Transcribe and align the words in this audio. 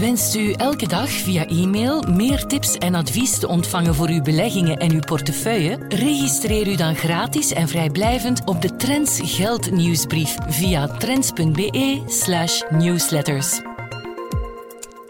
Wenst 0.00 0.34
u 0.34 0.52
elke 0.52 0.88
dag 0.88 1.10
via 1.10 1.46
e-mail 1.46 2.02
meer 2.02 2.46
tips 2.46 2.78
en 2.78 2.94
advies 2.94 3.38
te 3.38 3.48
ontvangen 3.48 3.94
voor 3.94 4.08
uw 4.08 4.22
beleggingen 4.22 4.76
en 4.76 4.92
uw 4.92 5.00
portefeuille? 5.00 5.78
Registreer 5.88 6.68
u 6.68 6.76
dan 6.76 6.94
gratis 6.94 7.52
en 7.52 7.68
vrijblijvend 7.68 8.44
op 8.44 8.62
de 8.62 8.76
Trends 8.76 9.20
Geld 9.22 9.70
nieuwsbrief 9.70 10.36
via 10.46 10.86
trends.be/newsletters. 10.86 13.60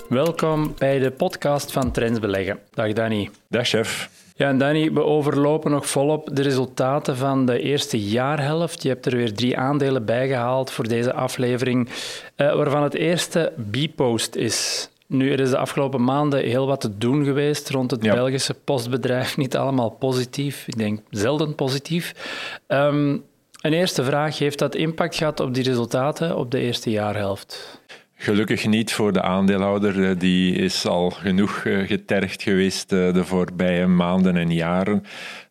Welkom 0.08 0.74
bij 0.78 0.98
de 0.98 1.10
podcast 1.10 1.72
van 1.72 1.90
Trends 1.90 2.18
Beleggen. 2.18 2.58
Dag 2.70 2.92
Danny. 2.92 3.30
Dag 3.48 3.68
chef. 3.68 4.10
Ja, 4.36 4.48
en 4.48 4.58
Danny, 4.58 4.92
we 4.92 5.02
overlopen 5.02 5.70
nog 5.70 5.86
volop 5.86 6.28
de 6.32 6.42
resultaten 6.42 7.16
van 7.16 7.46
de 7.46 7.60
eerste 7.60 8.00
jaarhelft. 8.08 8.82
Je 8.82 8.88
hebt 8.88 9.06
er 9.06 9.16
weer 9.16 9.34
drie 9.34 9.56
aandelen 9.56 10.04
bijgehaald 10.04 10.70
voor 10.70 10.88
deze 10.88 11.12
aflevering, 11.12 11.88
uh, 11.88 12.54
waarvan 12.54 12.82
het 12.82 12.94
eerste 12.94 13.52
Bpost 13.70 14.34
is. 14.34 14.88
Nu, 15.06 15.32
er 15.32 15.40
is 15.40 15.50
de 15.50 15.56
afgelopen 15.56 16.04
maanden 16.04 16.40
heel 16.40 16.66
wat 16.66 16.80
te 16.80 16.98
doen 16.98 17.24
geweest 17.24 17.70
rond 17.70 17.90
het 17.90 18.00
Belgische 18.00 18.54
postbedrijf. 18.54 19.36
Niet 19.36 19.56
allemaal 19.56 19.90
positief, 19.90 20.66
ik 20.66 20.78
denk 20.78 21.00
zelden 21.10 21.54
positief. 21.54 22.14
Um, 22.68 23.24
een 23.60 23.72
eerste 23.72 24.04
vraag, 24.04 24.38
heeft 24.38 24.58
dat 24.58 24.74
impact 24.74 25.16
gehad 25.16 25.40
op 25.40 25.54
die 25.54 25.64
resultaten 25.64 26.36
op 26.36 26.50
de 26.50 26.58
eerste 26.58 26.90
jaarhelft? 26.90 27.80
Gelukkig 28.16 28.66
niet 28.66 28.92
voor 28.92 29.12
de 29.12 29.22
aandeelhouder. 29.22 30.10
Eh, 30.10 30.18
die 30.18 30.54
is 30.54 30.86
al 30.86 31.10
genoeg 31.10 31.64
eh, 31.64 31.86
getergd 31.86 32.42
geweest 32.42 32.92
eh, 32.92 33.12
de 33.12 33.24
voorbije 33.24 33.86
maanden 33.86 34.36
en 34.36 34.50
jaren. 34.50 35.04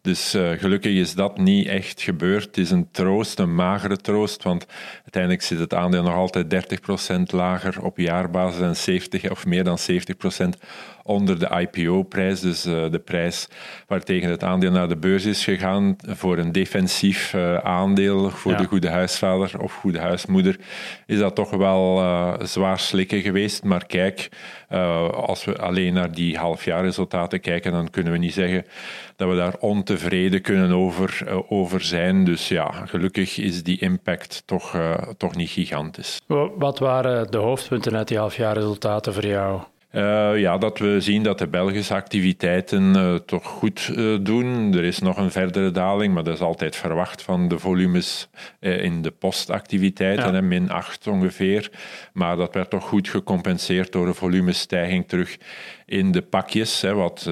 Dus 0.04 0.30
gelukkig 0.58 0.94
is 0.94 1.16
dat 1.16 1.38
niet 1.38 1.68
echt 1.68 2.02
gebeurd. 2.02 2.44
Het 2.46 2.58
is 2.58 2.72
een 2.72 2.88
troost, 2.92 3.40
een 3.40 3.56
magere 3.56 3.98
troost, 3.98 4.44
want 4.44 4.66
uiteindelijk 5.02 5.44
zit 5.44 5.60
het 5.60 5.74
aandeel 5.74 6.04
nog 6.04 6.14
altijd 6.14 6.80
30% 7.10 7.22
lager 7.26 7.84
op 7.84 7.98
jaarbasis 7.98 8.62
en 8.62 8.76
70 8.76 9.30
of 9.30 9.46
meer 9.46 9.64
dan 9.64 9.78
70% 9.92 10.60
onder 11.04 11.40
de 11.40 11.68
IPO-prijs, 11.70 12.40
dus 12.40 12.66
uh, 12.66 12.92
de 12.92 13.00
prijs 13.00 13.48
waartegen 13.88 14.30
het 14.30 14.44
aandeel 14.44 14.72
naar 14.72 14.88
de 14.88 14.98
beurs 14.98 15.26
is 15.26 15.44
gegaan 15.44 15.96
voor 16.06 16.38
een 16.38 16.52
defensief 16.52 17.34
uh, 17.34 17.58
aandeel 17.58 18.30
voor 18.30 18.58
de 18.58 18.66
goede 18.66 18.90
huisvader 18.90 19.60
of 19.60 19.74
goede 19.74 20.00
huismoeder, 20.00 20.58
is 21.06 21.20
dat 21.20 21.36
toch 21.36 21.50
wel 21.50 22.02
zwaar 22.42 22.80
slikken 22.80 23.22
geweest. 23.22 23.64
Maar 23.64 23.86
kijk, 23.86 24.30
als 25.12 25.46
we 25.46 25.58
alleen 25.58 25.94
naar 25.94 26.12
die 26.12 26.38
halfjaarresultaten 26.38 27.40
kijken, 27.40 27.72
dan 27.72 27.90
kunnen 27.90 28.12
we 28.12 28.18
niet 28.18 28.34
zeggen 28.34 28.66
dat 29.16 29.30
we 29.30 29.36
daar 29.36 29.56
ontevreden 29.60 29.93
kunnen 30.42 30.72
over, 30.72 31.44
over 31.50 31.82
zijn. 31.82 32.26
Dus 32.26 32.48
ja, 32.48 32.72
gelukkig 32.72 33.38
is 33.38 33.64
die 33.64 33.80
impact 33.80 34.44
toch, 34.46 34.78
toch 35.18 35.36
niet 35.36 35.50
gigantisch. 35.50 36.22
Wat 36.58 36.80
waren 36.80 37.32
de 37.32 37.38
hoofdpunten 37.38 37.96
uit 37.96 38.08
die 38.08 38.18
halfjaarresultaten 38.18 39.14
voor 39.14 39.26
jou? 39.26 39.62
Uh, 39.96 40.40
ja, 40.40 40.58
dat 40.58 40.78
we 40.78 41.02
zien 41.02 41.24
dat 41.24 41.38
de 41.38 41.48
Belgische 41.48 41.94
activiteiten 41.94 42.96
uh, 42.96 43.16
toch 43.16 43.46
goed 43.46 43.92
uh, 43.96 44.18
doen. 44.22 44.74
Er 44.74 44.84
is 44.84 45.00
nog 45.00 45.18
een 45.18 45.32
verdere 45.32 45.72
daling, 45.72 46.14
maar 46.14 46.24
dat 46.24 46.34
is 46.34 46.42
altijd 46.42 46.76
verwacht 46.76 47.22
van 47.22 47.48
de 47.48 47.60
volumes 47.60 48.30
in 48.60 49.02
de 49.02 49.12
postactiviteiten, 49.12 50.34
ja. 50.34 50.42
min 50.42 50.70
8 50.70 51.08
ongeveer. 51.08 51.72
Maar 52.14 52.36
dat 52.36 52.54
werd 52.54 52.70
toch 52.70 52.84
goed 52.84 53.10
gecompenseerd 53.10 53.92
door 53.92 54.08
een 54.08 54.16
volumestijging 54.16 55.08
terug 55.08 55.38
in 55.86 56.12
de 56.12 56.22
pakjes. 56.22 56.82
Hè, 56.82 56.94
wat 56.94 57.30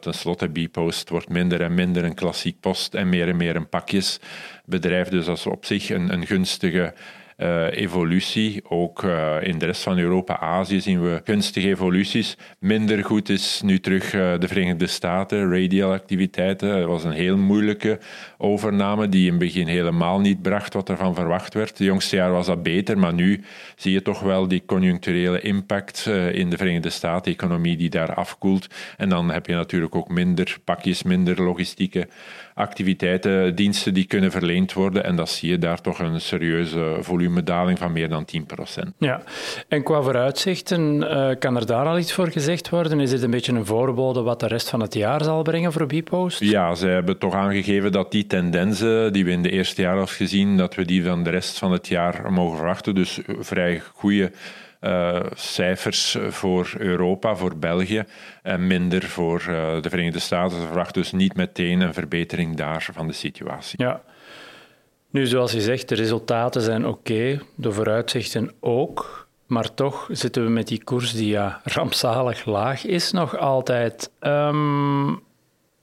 tenslotte 0.00 0.48
Bpost 0.48 1.08
wordt 1.08 1.28
minder 1.28 1.60
en 1.60 1.74
minder 1.74 2.04
een 2.04 2.14
klassiek 2.14 2.60
post 2.60 2.94
en 2.94 3.08
meer 3.08 3.28
en 3.28 3.36
meer 3.36 3.56
een 3.56 3.68
pakjesbedrijf. 3.68 5.08
Dus 5.08 5.24
dat 5.24 5.36
is 5.36 5.46
op 5.46 5.64
zich 5.64 5.90
een, 5.90 6.12
een 6.12 6.26
gunstige 6.26 6.94
evolutie. 7.70 8.60
Ook 8.68 9.02
uh, 9.02 9.36
in 9.40 9.58
de 9.58 9.66
rest 9.66 9.82
van 9.82 9.98
Europa, 9.98 10.40
Azië 10.40 10.80
zien 10.80 11.02
we 11.02 11.20
gunstige 11.24 11.68
evoluties. 11.68 12.36
Minder 12.58 13.04
goed 13.04 13.28
is 13.28 13.60
nu 13.64 13.80
terug 13.80 14.14
uh, 14.14 14.38
de 14.38 14.48
Verenigde 14.48 14.86
Staten, 14.86 15.52
radial 15.52 15.92
activiteiten. 15.92 16.76
Het 16.76 16.86
was 16.86 17.04
een 17.04 17.12
heel 17.12 17.36
moeilijke 17.36 17.98
overname 18.38 19.08
die 19.08 19.24
in 19.24 19.30
het 19.30 19.38
begin 19.38 19.66
helemaal 19.66 20.20
niet 20.20 20.42
bracht 20.42 20.74
wat 20.74 20.88
ervan 20.88 21.14
verwacht 21.14 21.54
werd. 21.54 21.76
De 21.76 21.84
jongste 21.84 22.16
jaar 22.16 22.32
was 22.32 22.46
dat 22.46 22.62
beter, 22.62 22.98
maar 22.98 23.14
nu 23.14 23.44
zie 23.76 23.92
je 23.92 24.02
toch 24.02 24.20
wel 24.20 24.48
die 24.48 24.62
conjuncturele 24.66 25.40
impact 25.40 26.06
in 26.32 26.50
de 26.50 26.56
Verenigde 26.56 26.90
Staten, 26.90 27.32
economie 27.32 27.76
die 27.76 27.90
daar 27.90 28.14
afkoelt. 28.14 28.66
En 28.96 29.08
dan 29.08 29.30
heb 29.30 29.46
je 29.46 29.54
natuurlijk 29.54 29.94
ook 29.94 30.08
minder 30.08 30.56
pakjes, 30.64 31.02
minder 31.02 31.42
logistieke 31.42 32.08
activiteiten, 32.54 33.54
diensten 33.54 33.94
die 33.94 34.04
kunnen 34.04 34.30
verleend 34.30 34.72
worden. 34.72 35.04
En 35.04 35.16
dat 35.16 35.30
zie 35.30 35.50
je 35.50 35.58
daar 35.58 35.80
toch 35.80 35.98
een 35.98 36.20
serieuze 36.20 36.96
volumedaling 37.28 37.78
van 37.78 37.92
meer 37.92 38.08
dan 38.08 38.24
10%. 38.24 38.88
Ja, 38.98 39.22
en 39.68 39.82
qua 39.82 40.02
vooruitzichten, 40.02 41.02
uh, 41.02 41.30
kan 41.38 41.56
er 41.56 41.66
daar 41.66 41.86
al 41.86 41.98
iets 41.98 42.12
voor 42.12 42.30
gezegd 42.30 42.68
worden? 42.68 43.00
Is 43.00 43.10
dit 43.10 43.22
een 43.22 43.30
beetje 43.30 43.52
een 43.52 43.66
voorbode 43.66 44.22
wat 44.22 44.40
de 44.40 44.46
rest 44.46 44.68
van 44.68 44.80
het 44.80 44.94
jaar 44.94 45.24
zal 45.24 45.42
brengen 45.42 45.72
voor 45.72 45.86
Bpost? 45.86 46.40
Ja, 46.40 46.74
ze 46.74 46.86
hebben 46.86 47.18
toch 47.18 47.34
aangegeven 47.34 47.92
dat 47.92 48.12
die 48.12 48.26
tendensen 48.26 49.12
die 49.12 49.24
we 49.24 49.30
in 49.30 49.42
de 49.42 49.50
eerste 49.50 49.82
jaar 49.82 49.96
hebben 49.96 50.08
gezien, 50.08 50.56
dat 50.56 50.74
we 50.74 50.84
die 50.84 51.04
van 51.04 51.24
de 51.24 51.30
rest 51.30 51.58
van 51.58 51.72
het 51.72 51.88
jaar 51.88 52.32
mogen 52.32 52.56
verwachten. 52.56 52.94
Dus 52.94 53.20
vrij 53.38 53.82
goede 53.94 54.30
uh, 54.80 55.20
cijfers 55.34 56.16
voor 56.28 56.74
Europa, 56.78 57.36
voor 57.36 57.56
België 57.56 58.04
en 58.42 58.66
minder 58.66 59.02
voor 59.02 59.44
uh, 59.48 59.82
de 59.82 59.90
Verenigde 59.90 60.18
Staten. 60.18 60.60
Ze 60.60 60.66
verwachten 60.66 61.02
dus 61.02 61.12
niet 61.12 61.36
meteen 61.36 61.80
een 61.80 61.94
verbetering 61.94 62.56
daar 62.56 62.88
van 62.92 63.06
de 63.06 63.12
situatie. 63.12 63.82
Ja. 63.82 64.00
Nu, 65.10 65.26
zoals 65.26 65.52
je 65.52 65.60
zegt, 65.60 65.88
de 65.88 65.94
resultaten 65.94 66.60
zijn 66.60 66.86
oké, 66.86 67.40
de 67.54 67.72
vooruitzichten 67.72 68.52
ook. 68.60 69.26
Maar 69.46 69.74
toch 69.74 70.08
zitten 70.12 70.44
we 70.44 70.50
met 70.50 70.68
die 70.68 70.84
koers 70.84 71.12
die 71.12 71.28
ja, 71.28 71.60
rampzalig 71.64 72.44
laag 72.44 72.86
is 72.86 73.12
nog 73.12 73.36
altijd. 73.36 74.10
Um, 74.20 75.26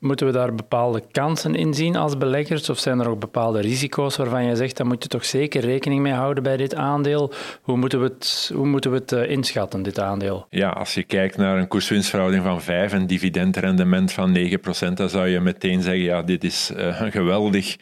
Moeten 0.05 0.25
we 0.27 0.33
daar 0.33 0.55
bepaalde 0.55 1.03
kansen 1.11 1.55
in 1.55 1.73
zien 1.73 1.95
als 1.95 2.17
beleggers? 2.17 2.69
Of 2.69 2.79
zijn 2.79 2.99
er 2.99 3.09
ook 3.09 3.19
bepaalde 3.19 3.61
risico's 3.61 4.15
waarvan 4.15 4.45
je 4.45 4.55
zegt, 4.55 4.77
daar 4.77 4.87
moet 4.87 5.03
je 5.03 5.09
toch 5.09 5.25
zeker 5.25 5.61
rekening 5.61 6.01
mee 6.01 6.13
houden 6.13 6.43
bij 6.43 6.57
dit 6.57 6.75
aandeel? 6.75 7.33
Hoe 7.61 7.77
moeten 7.77 7.99
we 7.99 8.05
het, 8.05 8.51
hoe 8.53 8.65
moeten 8.65 8.91
we 8.91 8.97
het 8.97 9.11
uh, 9.11 9.29
inschatten, 9.29 9.83
dit 9.83 9.99
aandeel? 9.99 10.47
Ja, 10.49 10.69
als 10.69 10.93
je 10.93 11.03
kijkt 11.03 11.37
naar 11.37 11.57
een 11.57 11.67
koerswinstverhouding 11.67 12.43
van 12.43 12.61
5 12.61 12.93
en 12.93 13.07
dividendrendement 13.07 14.11
van 14.11 14.37
9%, 14.37 14.93
dan 14.93 15.09
zou 15.09 15.27
je 15.27 15.39
meteen 15.39 15.81
zeggen, 15.81 16.03
ja, 16.03 16.21
dit 16.21 16.43
is 16.43 16.71
een 16.75 17.11
geweldig 17.11 17.75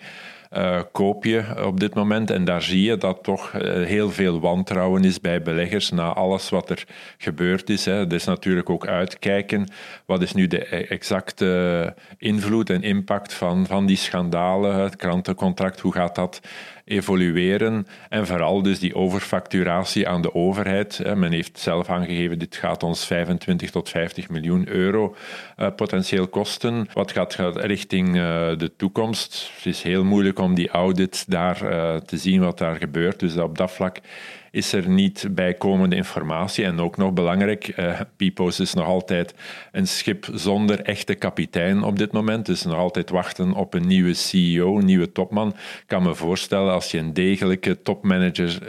uh, 0.57 0.81
koop 0.91 1.23
je 1.23 1.65
op 1.65 1.79
dit 1.79 1.93
moment. 1.93 2.31
En 2.31 2.45
daar 2.45 2.61
zie 2.61 2.83
je 2.83 2.97
dat 2.97 3.23
toch 3.23 3.53
uh, 3.53 3.61
heel 3.85 4.11
veel 4.11 4.39
wantrouwen 4.39 5.03
is 5.03 5.21
bij 5.21 5.41
beleggers 5.41 5.89
na 5.89 6.13
alles 6.13 6.49
wat 6.49 6.69
er 6.69 6.85
gebeurd 7.17 7.69
is. 7.69 7.85
Hè. 7.85 8.13
Is 8.13 8.25
natuurlijk 8.25 8.69
ook 8.69 8.87
uitkijken. 8.87 9.67
Wat 10.05 10.21
is 10.21 10.33
nu 10.33 10.47
de 10.47 10.75
e-, 10.75 10.83
exacte 10.83 11.95
invloed 12.17 12.69
en 12.69 12.83
impact 12.83 13.33
van, 13.33 13.65
van 13.65 13.85
die 13.85 13.97
schandalen? 13.97 14.75
Het 14.75 14.95
krantencontract, 14.95 15.79
hoe 15.79 15.93
gaat 15.93 16.15
dat 16.15 16.41
evolueren 16.85 17.87
en 18.09 18.27
vooral 18.27 18.61
dus 18.61 18.79
die 18.79 18.95
overfacturatie 18.95 20.07
aan 20.07 20.21
de 20.21 20.33
overheid. 20.33 21.01
Men 21.15 21.31
heeft 21.31 21.59
zelf 21.59 21.89
aangegeven, 21.89 22.39
dit 22.39 22.55
gaat 22.55 22.83
ons 22.83 23.05
25 23.05 23.71
tot 23.71 23.89
50 23.89 24.29
miljoen 24.29 24.69
euro 24.69 25.15
uh, 25.57 25.67
potentieel 25.75 26.27
kosten. 26.27 26.87
Wat 26.93 27.11
gaat, 27.11 27.35
richting 27.55 28.07
uh, 28.07 28.13
de 28.57 28.71
toekomst? 28.77 29.51
Het 29.55 29.65
is 29.65 29.81
heel 29.81 30.03
moeilijk 30.03 30.39
om 30.39 30.53
die 30.53 30.69
audit 30.69 31.25
daar 31.27 31.63
uh, 31.63 31.95
te 31.95 32.17
zien 32.17 32.41
wat 32.41 32.57
daar 32.57 32.75
gebeurt. 32.75 33.19
Dus 33.19 33.37
op 33.37 33.57
dat 33.57 33.71
vlak 33.71 33.99
is 34.53 34.73
er 34.73 34.89
niet 34.89 35.27
bijkomende 35.31 35.95
informatie. 35.95 36.65
En 36.65 36.79
ook 36.79 36.97
nog 36.97 37.13
belangrijk, 37.13 37.77
uh, 37.77 37.99
Pipos 38.15 38.59
is 38.59 38.73
nog 38.73 38.85
altijd 38.85 39.33
een 39.71 39.87
schip 39.87 40.27
zonder 40.33 40.81
echte 40.81 41.13
kapitein 41.13 41.83
op 41.83 41.97
dit 41.97 42.11
moment. 42.11 42.45
Dus 42.45 42.63
nog 42.63 42.75
altijd 42.75 43.09
wachten 43.09 43.53
op 43.53 43.73
een 43.73 43.87
nieuwe 43.87 44.13
CEO, 44.13 44.77
een 44.77 44.85
nieuwe 44.85 45.11
topman. 45.11 45.47
Ik 45.49 45.83
kan 45.87 46.03
me 46.03 46.15
voorstellen, 46.15 46.73
als 46.73 46.91
je 46.91 46.97
een 46.97 47.13
degelijke 47.13 47.81
topmanager 47.81 48.59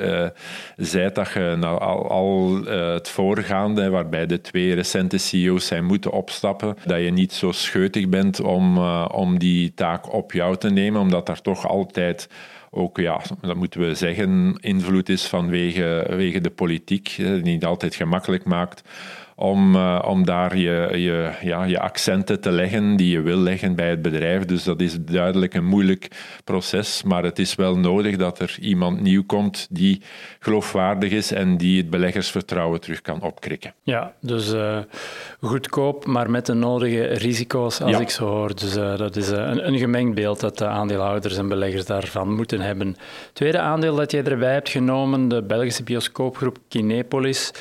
uh, 0.76 1.08
dat 1.12 1.32
je 1.32 1.56
nou 1.58 1.80
al, 1.80 2.10
al 2.10 2.58
uh, 2.58 2.92
het 2.92 3.08
voorgaande, 3.08 3.90
waarbij 3.90 4.26
de 4.26 4.40
twee 4.40 4.74
recente 4.74 5.18
CEO's 5.18 5.66
zijn 5.66 5.84
moeten 5.84 6.10
opstappen, 6.10 6.76
dat 6.84 7.00
je 7.00 7.10
niet 7.10 7.32
zo 7.32 7.52
scheutig 7.52 8.08
bent 8.08 8.40
om, 8.40 8.78
om 9.06 9.38
die 9.38 9.74
taak 9.74 10.12
op 10.12 10.32
jou 10.32 10.56
te 10.56 10.70
nemen, 10.70 11.00
omdat 11.00 11.26
daar 11.26 11.40
toch 11.40 11.68
altijd 11.68 12.28
ook, 12.74 12.98
ja, 12.98 13.20
dat 13.40 13.56
moeten 13.56 13.80
we 13.80 13.94
zeggen, 13.94 14.58
invloed 14.60 15.08
is 15.08 15.26
vanwege 15.26 16.06
wege 16.08 16.40
de 16.40 16.50
politiek, 16.50 17.14
die 17.16 17.42
niet 17.42 17.64
altijd 17.64 17.94
gemakkelijk 17.94 18.44
maakt 18.44 18.82
om, 19.36 19.74
uh, 19.74 20.02
om 20.06 20.24
daar 20.24 20.56
je, 20.56 20.88
je, 20.92 21.30
ja, 21.42 21.64
je 21.64 21.80
accenten 21.80 22.40
te 22.40 22.50
leggen 22.50 22.96
die 22.96 23.10
je 23.10 23.20
wil 23.20 23.38
leggen 23.38 23.74
bij 23.74 23.88
het 23.88 24.02
bedrijf. 24.02 24.44
Dus 24.44 24.64
dat 24.64 24.80
is 24.80 24.96
duidelijk 25.00 25.54
een 25.54 25.64
moeilijk 25.64 26.08
proces, 26.44 27.02
maar 27.02 27.22
het 27.22 27.38
is 27.38 27.54
wel 27.54 27.78
nodig 27.78 28.16
dat 28.16 28.38
er 28.38 28.56
iemand 28.60 29.00
nieuw 29.00 29.24
komt 29.24 29.66
die 29.70 30.02
geloofwaardig 30.38 31.10
is 31.10 31.32
en 31.32 31.56
die 31.56 31.78
het 31.78 31.90
beleggersvertrouwen 31.90 32.80
terug 32.80 33.00
kan 33.00 33.22
opkrikken. 33.22 33.74
Ja, 33.82 34.12
dus 34.20 34.52
uh, 34.52 34.78
goedkoop, 35.40 36.06
maar 36.06 36.30
met 36.30 36.46
de 36.46 36.54
nodige 36.54 37.02
risico's, 37.02 37.80
als 37.80 37.98
ik 37.98 38.10
zo 38.10 38.26
hoor. 38.26 38.54
Dus 38.54 38.76
uh, 38.76 38.96
dat 38.96 39.16
is 39.16 39.28
een, 39.28 39.66
een 39.66 39.78
gemengd 39.78 40.14
beeld 40.14 40.40
dat 40.40 40.58
de 40.58 40.66
aandeelhouders 40.66 41.36
en 41.36 41.48
beleggers 41.48 41.86
daarvan 41.86 42.34
moeten 42.34 42.60
hebben. 42.60 42.96
Tweede 43.32 43.58
aandeel 43.58 43.94
dat 43.94 44.10
jij 44.10 44.24
erbij 44.24 44.52
hebt 44.52 44.68
genomen, 44.68 45.28
de 45.28 45.42
Belgische 45.42 45.82
bioscoopgroep 45.82 46.58
Kinepolis. 46.68 47.52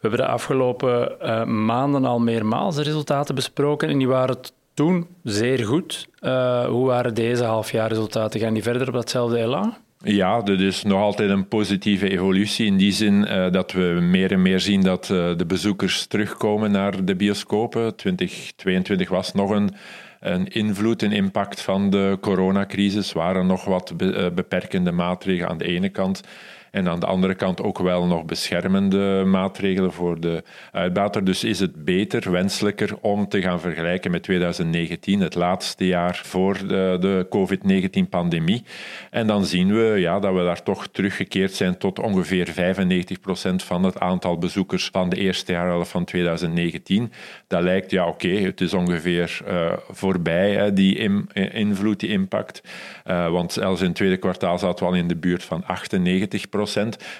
We 0.00 0.08
hebben 0.08 0.26
de 0.26 0.32
afgelopen 0.32 1.16
uh, 1.22 1.44
maanden 1.44 2.04
al 2.04 2.18
meermaals 2.18 2.76
de 2.76 2.82
resultaten 2.82 3.34
besproken 3.34 3.88
en 3.88 3.98
die 3.98 4.08
waren 4.08 4.36
toen 4.74 5.06
zeer 5.22 5.66
goed. 5.66 6.08
Uh, 6.20 6.64
hoe 6.64 6.86
waren 6.86 7.14
deze 7.14 7.44
halfjaarresultaten? 7.44 8.40
Gaan 8.40 8.52
die 8.52 8.62
verder 8.62 8.88
op 8.88 8.94
datzelfde 8.94 9.38
elan? 9.38 9.76
Ja, 9.98 10.42
er 10.44 10.60
is 10.60 10.82
nog 10.82 11.00
altijd 11.00 11.30
een 11.30 11.48
positieve 11.48 12.10
evolutie 12.10 12.66
in 12.66 12.76
die 12.76 12.92
zin 12.92 13.14
uh, 13.14 13.50
dat 13.50 13.72
we 13.72 13.98
meer 14.02 14.32
en 14.32 14.42
meer 14.42 14.60
zien 14.60 14.80
dat 14.80 15.04
de 15.06 15.44
bezoekers 15.46 16.06
terugkomen 16.06 16.70
naar 16.70 17.04
de 17.04 17.16
bioscopen. 17.16 17.96
2022 17.96 19.08
was 19.08 19.32
nog 19.32 19.50
een, 19.50 19.74
een 20.20 20.48
invloed, 20.48 21.02
een 21.02 21.12
impact 21.12 21.60
van 21.60 21.90
de 21.90 22.18
coronacrisis. 22.20 23.12
waren 23.12 23.46
nog 23.46 23.64
wat 23.64 23.96
be 23.96 24.32
beperkende 24.34 24.92
maatregelen 24.92 25.50
aan 25.50 25.58
de 25.58 25.68
ene 25.68 25.88
kant. 25.88 26.22
En 26.70 26.88
aan 26.88 27.00
de 27.00 27.06
andere 27.06 27.34
kant 27.34 27.62
ook 27.62 27.78
wel 27.78 28.06
nog 28.06 28.24
beschermende 28.24 29.22
maatregelen 29.26 29.92
voor 29.92 30.20
de 30.20 30.42
uitbater. 30.72 31.24
Dus 31.24 31.44
is 31.44 31.60
het 31.60 31.84
beter, 31.84 32.30
wenselijker 32.30 32.96
om 33.00 33.28
te 33.28 33.40
gaan 33.40 33.60
vergelijken 33.60 34.10
met 34.10 34.22
2019, 34.22 35.20
het 35.20 35.34
laatste 35.34 35.86
jaar 35.86 36.20
voor 36.24 36.66
de, 36.66 36.96
de 37.00 37.26
COVID-19-pandemie. 37.30 38.64
En 39.10 39.26
dan 39.26 39.44
zien 39.44 39.74
we 39.74 40.00
ja, 40.00 40.18
dat 40.18 40.34
we 40.34 40.42
daar 40.42 40.62
toch 40.62 40.86
teruggekeerd 40.86 41.54
zijn 41.54 41.78
tot 41.78 41.98
ongeveer 41.98 42.48
95% 42.48 43.54
van 43.56 43.84
het 43.84 44.00
aantal 44.00 44.38
bezoekers 44.38 44.88
van 44.92 45.08
de 45.08 45.16
eerste 45.16 45.52
jaarhelft 45.52 45.90
van 45.90 46.04
2019. 46.04 47.12
Dat 47.46 47.62
lijkt, 47.62 47.90
ja 47.90 48.06
oké, 48.06 48.28
het 48.28 48.60
is 48.60 48.74
ongeveer 48.74 49.40
uh, 49.48 49.72
voorbij, 49.90 50.52
hè, 50.52 50.72
die 50.72 50.96
in, 50.96 51.28
invloed, 51.52 52.00
die 52.00 52.10
impact. 52.10 52.62
Uh, 53.06 53.30
want 53.30 53.52
zelfs 53.52 53.80
in 53.80 53.86
het 53.86 53.96
tweede 53.96 54.16
kwartaal 54.16 54.58
zaten 54.58 54.84
we 54.84 54.90
al 54.90 54.96
in 54.96 55.08
de 55.08 55.16
buurt 55.16 55.44
van 55.44 55.64
98%. 55.64 55.66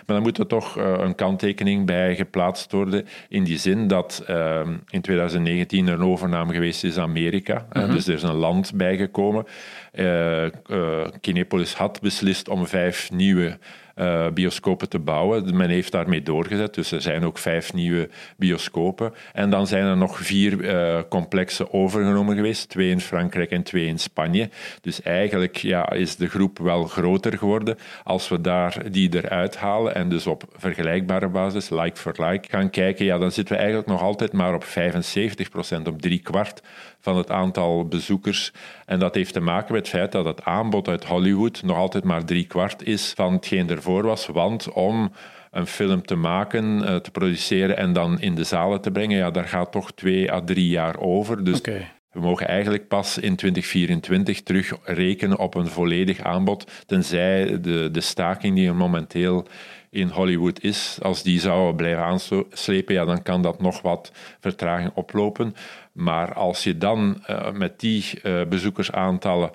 Maar 0.07 0.17
dan 0.17 0.23
moet 0.23 0.39
er 0.39 0.47
toch 0.47 0.79
uh, 0.79 0.95
een 0.99 1.15
kanttekening 1.15 1.87
bij 1.87 2.17
geplaatst 2.17 2.73
worden. 2.73 3.07
In 3.29 3.45
die 3.45 3.59
zin 3.59 3.87
dat 3.87 4.25
uh, 4.31 4.61
in 4.89 5.01
2019 5.01 5.87
een 5.87 6.03
overname 6.03 6.53
geweest 6.53 6.85
is 6.85 6.99
aan 6.99 7.09
Amerika. 7.09 7.67
Mm 7.73 7.83
-hmm. 7.83 7.93
dus 7.93 8.07
er 8.07 8.15
is 8.15 8.23
een 8.23 8.35
land 8.35 8.73
bijgekomen. 8.75 9.47
Kinepolis 11.21 11.75
had 11.75 12.01
beslist 12.01 12.49
om 12.49 12.67
vijf 12.67 13.11
nieuwe 13.11 13.59
uh, 14.01 14.27
bioscopen 14.35 14.89
te 14.89 14.99
bouwen. 14.99 15.57
Men 15.57 15.71
heeft 15.71 15.93
daarmee 15.93 16.23
doorgezet, 16.23 16.75
dus 16.75 16.93
er 16.93 17.03
zijn 17.03 17.25
ook 17.25 17.39
vijf 17.39 17.73
nieuwe 17.73 18.09
bioscopen. 18.37 19.13
En 19.33 19.51
dan 19.51 19.67
zijn 19.67 19.85
er 19.85 19.97
nog 19.97 20.19
vier 20.19 20.53
uh, 20.53 20.99
complexen 21.09 21.73
overgenomen 21.73 22.37
geweest, 22.37 22.69
twee 22.69 22.91
in 22.91 23.01
Frankrijk 23.01 23.51
en 23.51 23.63
twee 23.63 23.87
in 23.87 23.99
Spanje. 23.99 24.51
Dus 24.81 25.03
eigenlijk 25.03 25.57
ja, 25.57 25.91
is 25.91 26.17
de 26.17 26.29
groep 26.29 26.59
wel 26.59 26.85
groter 26.85 27.39
geworden. 27.39 27.77
Als 28.05 28.29
we 28.29 28.41
daar 28.41 28.91
die 28.91 29.23
eruit 29.23 29.57
halen 29.57 29.95
en 29.95 30.09
dus 30.09 30.27
op 30.27 30.45
vergelijkbare 30.57 31.29
basis, 31.29 31.71
like 31.71 31.97
for 31.97 32.15
like, 32.17 32.49
gaan 32.49 32.71
kijken, 32.71 33.05
ja, 33.05 33.19
dan 33.19 33.33
zitten 33.33 33.55
we 33.55 33.61
eigenlijk 33.61 33.91
nog 33.91 34.03
altijd 34.03 34.33
maar 34.33 34.55
op 34.55 34.65
75 34.65 35.49
procent, 35.51 35.89
op 35.89 36.03
drie 36.03 36.19
kwart 36.19 36.63
van 37.01 37.17
het 37.17 37.31
aantal 37.31 37.87
bezoekers. 37.87 38.53
En 38.87 38.99
dat 38.99 39.15
heeft 39.15 39.33
te 39.33 39.41
maken 39.41 39.73
met 39.73 39.83
het 39.87 39.97
feit 39.97 40.13
dat 40.13 40.25
het 40.25 40.45
aanbod 40.45 40.89
uit 40.89 41.05
Hollywood 41.05 41.63
nog 41.63 41.77
altijd 41.77 42.05
maar 42.05 42.25
drie 42.25 42.47
kwart 42.47 42.87
is 42.87 43.13
van 43.17 43.33
hetgeen 43.33 43.71
ervoor 43.71 44.03
was. 44.03 44.27
Want 44.27 44.73
om 44.73 45.13
een 45.51 45.67
film 45.67 46.03
te 46.07 46.15
maken, 46.15 46.85
eh, 46.87 46.97
te 46.97 47.11
produceren 47.11 47.77
en 47.77 47.93
dan 47.93 48.21
in 48.21 48.35
de 48.35 48.45
zalen 48.45 48.81
te 48.81 48.91
brengen, 48.91 49.17
ja, 49.17 49.31
daar 49.31 49.49
gaat 49.49 49.73
toch 49.73 49.93
twee 49.93 50.33
à 50.33 50.41
drie 50.41 50.69
jaar 50.69 50.99
over. 50.99 51.45
Dus 51.45 51.59
okay. 51.59 51.91
We 52.13 52.21
mogen 52.21 52.49
eigenlijk 52.49 52.89
pas 52.89 53.19
in 53.19 53.37
2024 53.37 54.43
terug 54.43 54.73
rekenen 54.85 55.39
op 55.39 55.55
een 55.55 55.67
volledig 55.67 56.21
aanbod, 56.21 56.71
tenzij 56.87 57.61
de, 57.61 57.89
de 57.93 58.01
staking 58.01 58.55
die 58.55 58.69
er 58.69 58.75
momenteel 58.75 59.47
in 59.91 60.09
Hollywood 60.09 60.63
is, 60.63 60.99
als 61.03 61.23
die 61.23 61.41
zou 61.41 61.75
blijven 61.75 62.05
aanslepen, 62.05 62.95
ja, 62.95 63.05
dan 63.05 63.23
kan 63.23 63.43
dat 63.43 63.61
nog 63.61 63.83
wat 63.83 64.13
vertraging 64.41 64.91
oplopen. 64.95 65.55
Maar 65.93 66.35
als 66.35 66.65
je 66.65 66.79
dan 66.79 67.25
uh, 67.31 67.51
met 67.51 67.81
die 67.81 68.05
uh, 68.23 68.45
bezoekersaantallen 68.49 69.51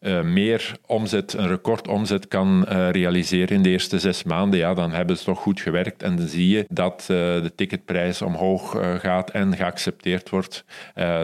uh, 0.00 0.20
meer 0.20 0.76
omzet, 0.86 1.32
een 1.32 1.48
recordomzet 1.48 2.28
kan 2.28 2.64
realiseren 2.90 3.56
in 3.56 3.62
de 3.62 3.68
eerste 3.68 3.98
zes 3.98 4.22
maanden, 4.22 4.58
ja, 4.58 4.74
dan 4.74 4.92
hebben 4.92 5.16
ze 5.16 5.24
toch 5.24 5.38
goed 5.38 5.60
gewerkt. 5.60 6.02
En 6.02 6.16
dan 6.16 6.26
zie 6.26 6.48
je 6.48 6.66
dat 6.68 7.04
de 7.06 7.52
ticketprijs 7.56 8.22
omhoog 8.22 8.76
gaat 9.00 9.30
en 9.30 9.56
geaccepteerd 9.56 10.30
wordt. 10.30 10.64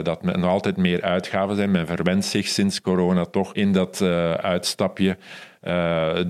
dat 0.03 0.27
er 0.27 0.39
nog 0.39 0.51
altijd 0.51 0.77
meer 0.77 1.03
uitgaven 1.03 1.57
zijn. 1.57 1.71
Men 1.71 1.87
verwent 1.87 2.25
zich 2.25 2.47
sinds 2.47 2.81
corona 2.81 3.25
toch 3.25 3.55
in 3.55 3.73
dat 3.73 4.03
uitstapje 4.41 5.17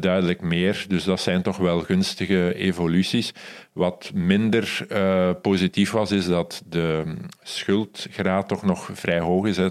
duidelijk 0.00 0.40
meer. 0.40 0.84
Dus 0.88 1.04
dat 1.04 1.20
zijn 1.20 1.42
toch 1.42 1.56
wel 1.56 1.80
gunstige 1.80 2.54
evoluties. 2.54 3.32
Wat 3.72 4.10
minder 4.14 4.86
uh, 4.92 5.30
positief 5.42 5.90
was, 5.90 6.10
is 6.10 6.26
dat 6.26 6.62
de 6.68 7.14
schuldgraad 7.42 8.48
toch 8.48 8.62
nog 8.62 8.90
vrij 8.92 9.20
hoog 9.20 9.46
is. 9.46 9.58
Uh, 9.58 9.70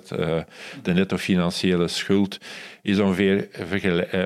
de 0.82 0.94
netto 0.94 1.18
financiële 1.18 1.88
schuld 1.88 2.38
is 2.82 3.00
ongeveer 3.00 3.48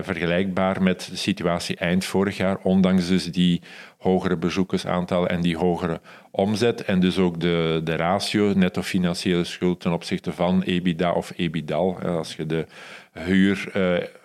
vergelijkbaar 0.01 0.83
met 0.83 1.07
de 1.11 1.17
situatie 1.17 1.75
eind 1.75 2.05
vorig 2.05 2.37
jaar, 2.37 2.57
ondanks 2.63 3.07
dus 3.07 3.25
die 3.25 3.61
hogere 3.97 4.37
bezoekersaantallen 4.37 5.29
en 5.29 5.41
die 5.41 5.57
hogere 5.57 6.01
omzet. 6.31 6.85
En 6.85 6.99
dus 6.99 7.17
ook 7.17 7.39
de, 7.39 7.81
de 7.83 7.95
ratio 7.95 8.53
netto 8.55 8.81
financiële 8.81 9.43
schuld 9.43 9.79
ten 9.79 9.91
opzichte 9.91 10.31
van 10.31 10.61
EBITDA 10.61 11.11
of 11.11 11.33
EBIDAL. 11.35 11.99
Als 11.99 12.35
je 12.35 12.45
de 12.45 12.65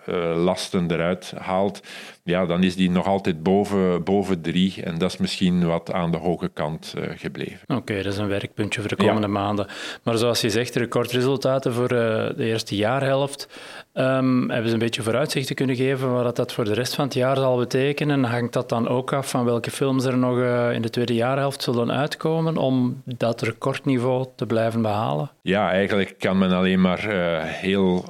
huurlasten 0.07 0.91
eruit 0.91 1.33
haalt, 1.37 1.81
ja, 2.23 2.45
dan 2.45 2.63
is 2.63 2.75
die 2.75 2.91
nog 2.91 3.05
altijd 3.05 3.43
boven, 3.43 4.03
boven 4.03 4.41
drie. 4.41 4.83
En 4.83 4.97
dat 4.97 5.11
is 5.11 5.17
misschien 5.17 5.65
wat 5.65 5.91
aan 5.93 6.11
de 6.11 6.17
hoge 6.17 6.49
kant 6.53 6.93
uh, 6.97 7.03
gebleven. 7.15 7.59
Oké, 7.67 7.75
okay, 7.75 8.03
dat 8.03 8.13
is 8.13 8.19
een 8.19 8.27
werkpuntje 8.27 8.79
voor 8.79 8.89
de 8.89 8.95
komende 8.95 9.27
ja. 9.27 9.33
maanden. 9.33 9.67
Maar 10.03 10.17
zoals 10.17 10.41
je 10.41 10.49
zegt, 10.49 10.75
recordresultaten 10.75 11.73
voor 11.73 11.91
uh, 11.93 11.99
de 12.35 12.45
eerste 12.45 12.75
jaarhelft. 12.75 13.47
Um, 13.93 14.49
hebben 14.49 14.67
ze 14.67 14.73
een 14.73 14.79
beetje 14.79 15.01
vooruitzichten 15.01 15.55
kunnen 15.55 15.75
geven 15.75 16.11
wat 16.11 16.35
dat 16.35 16.53
voor 16.53 16.63
de 16.63 16.73
rest 16.73 16.95
van 16.95 17.05
het 17.05 17.13
jaar 17.13 17.35
zal 17.35 17.57
betekenen? 17.57 18.23
Hangt 18.23 18.53
dat 18.53 18.69
dan 18.69 18.87
ook 18.87 19.13
af 19.13 19.29
van 19.29 19.45
welke 19.45 19.71
films 19.71 20.05
er 20.05 20.17
nog 20.17 20.37
in 20.73 20.81
de 20.81 20.89
tweede 20.89 21.13
jaarhelft 21.13 21.61
zullen 21.61 21.91
uitkomen 21.91 22.57
om 22.57 23.01
dat 23.05 23.41
recordniveau 23.41 24.25
te 24.35 24.45
blijven 24.45 24.81
behalen? 24.81 25.31
Ja, 25.41 25.71
eigenlijk 25.71 26.15
kan 26.19 26.37
men 26.37 26.51
alleen 26.51 26.81
maar 26.81 27.07
heel 27.43 28.05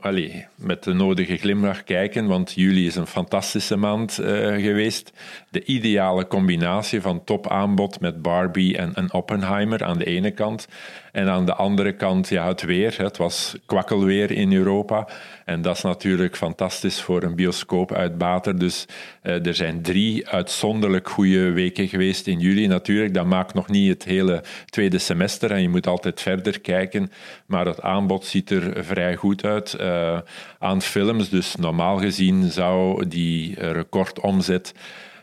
allee, 0.00 0.46
met 0.54 0.84
de 0.84 0.92
nodige 0.92 1.21
glimlach 1.24 1.84
kijken, 1.84 2.26
want 2.26 2.52
juli 2.54 2.86
is 2.86 2.96
een 2.96 3.06
fantastische 3.06 3.76
maand 3.76 4.18
uh, 4.20 4.26
geweest. 4.62 5.12
De 5.50 5.64
ideale 5.64 6.26
combinatie 6.26 7.00
van 7.00 7.24
topaanbod 7.24 8.00
met 8.00 8.22
Barbie 8.22 8.76
en, 8.76 8.94
en 8.94 9.12
Oppenheimer 9.12 9.84
aan 9.84 9.98
de 9.98 10.04
ene 10.04 10.30
kant 10.30 10.68
en 11.12 11.28
aan 11.28 11.46
de 11.46 11.54
andere 11.54 11.92
kant 11.92 12.28
ja, 12.28 12.48
het 12.48 12.62
weer. 12.62 12.94
Het 12.96 13.16
was 13.16 13.56
kwakkelweer 13.66 14.30
in 14.30 14.52
Europa. 14.52 15.08
En 15.44 15.62
dat 15.62 15.76
is 15.76 15.82
natuurlijk 15.82 16.36
fantastisch 16.36 17.00
voor 17.00 17.22
een 17.22 17.34
bioscoopuitbater. 17.34 18.58
Dus 18.58 18.86
uh, 19.22 19.46
er 19.46 19.54
zijn 19.54 19.82
drie 19.82 20.28
uitzonderlijk 20.28 21.08
goede 21.08 21.50
weken 21.50 21.88
geweest 21.88 22.26
in 22.26 22.38
juli. 22.38 22.66
Natuurlijk, 22.66 23.14
dat 23.14 23.26
maakt 23.26 23.54
nog 23.54 23.68
niet 23.68 23.88
het 23.88 24.04
hele 24.04 24.42
tweede 24.64 24.98
semester. 24.98 25.50
En 25.50 25.62
je 25.62 25.68
moet 25.68 25.86
altijd 25.86 26.20
verder 26.20 26.60
kijken. 26.60 27.10
Maar 27.46 27.66
het 27.66 27.82
aanbod 27.82 28.24
ziet 28.24 28.50
er 28.50 28.84
vrij 28.84 29.16
goed 29.16 29.44
uit 29.44 29.76
uh, 29.80 30.18
aan 30.58 30.82
films. 30.82 31.28
Dus 31.28 31.56
normaal 31.56 31.98
gezien 31.98 32.50
zou 32.50 33.08
die 33.08 33.54
recordomzet 33.72 34.74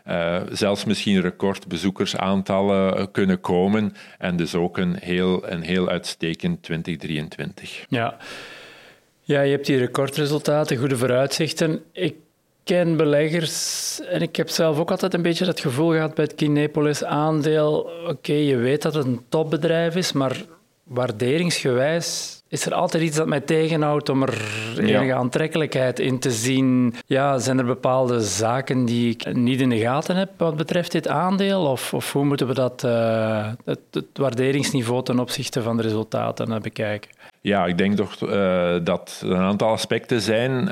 uh, 0.08 0.40
zelfs 0.50 0.84
misschien 0.84 1.20
recordbezoekersaantallen 1.20 3.10
kunnen 3.10 3.40
komen. 3.40 3.94
En 4.18 4.36
dus 4.36 4.54
ook 4.54 4.78
een 4.78 4.96
heel, 5.00 5.50
een 5.50 5.62
heel 5.62 5.88
uitstekend 5.88 6.62
2023. 6.62 7.84
Ja. 7.88 8.16
ja, 9.20 9.40
je 9.40 9.50
hebt 9.50 9.66
die 9.66 9.78
recordresultaten, 9.78 10.76
goede 10.76 10.96
vooruitzichten. 10.96 11.82
Ik 11.92 12.14
ken 12.64 12.96
beleggers 12.96 14.00
en 14.00 14.22
ik 14.22 14.36
heb 14.36 14.48
zelf 14.48 14.78
ook 14.78 14.90
altijd 14.90 15.14
een 15.14 15.22
beetje 15.22 15.44
dat 15.44 15.60
gevoel 15.60 15.90
gehad 15.90 16.14
bij 16.14 16.24
het 16.24 16.34
Kinepolis 16.34 17.04
aandeel. 17.04 17.90
Oké, 18.06 18.32
je 18.32 18.56
weet 18.56 18.82
dat 18.82 18.94
het 18.94 19.06
een 19.06 19.20
topbedrijf 19.28 19.96
is, 19.96 20.12
maar 20.12 20.44
waarderingsgewijs 20.90 22.42
is 22.48 22.66
er 22.66 22.74
altijd 22.74 23.02
iets 23.02 23.16
dat 23.16 23.26
mij 23.26 23.40
tegenhoudt 23.40 24.08
om 24.08 24.22
er 24.22 24.34
enige 24.78 25.14
aantrekkelijkheid 25.14 25.98
in 25.98 26.18
te 26.18 26.30
zien? 26.30 26.94
Ja, 27.06 27.38
zijn 27.38 27.58
er 27.58 27.64
bepaalde 27.64 28.20
zaken 28.20 28.84
die 28.84 29.10
ik 29.10 29.34
niet 29.34 29.60
in 29.60 29.68
de 29.68 29.78
gaten 29.78 30.16
heb 30.16 30.30
wat 30.36 30.56
betreft 30.56 30.92
dit 30.92 31.08
aandeel? 31.08 31.62
Of, 31.62 31.94
of 31.94 32.12
hoe 32.12 32.24
moeten 32.24 32.46
we 32.46 32.54
dat, 32.54 32.82
uh, 32.84 33.48
het, 33.64 33.80
het, 33.90 34.06
waarderingsniveau 34.12 35.04
ten 35.04 35.18
opzichte 35.18 35.62
van 35.62 35.76
de 35.76 35.82
resultaten 35.82 36.50
uh, 36.50 36.58
bekijken? 36.58 37.10
Ja, 37.40 37.66
ik 37.66 37.78
denk 37.78 37.96
toch 37.96 38.20
uh, 38.22 38.76
dat 38.84 39.20
er 39.24 39.30
een 39.30 39.36
aantal 39.36 39.68
aspecten 39.68 40.20
zijn. 40.20 40.68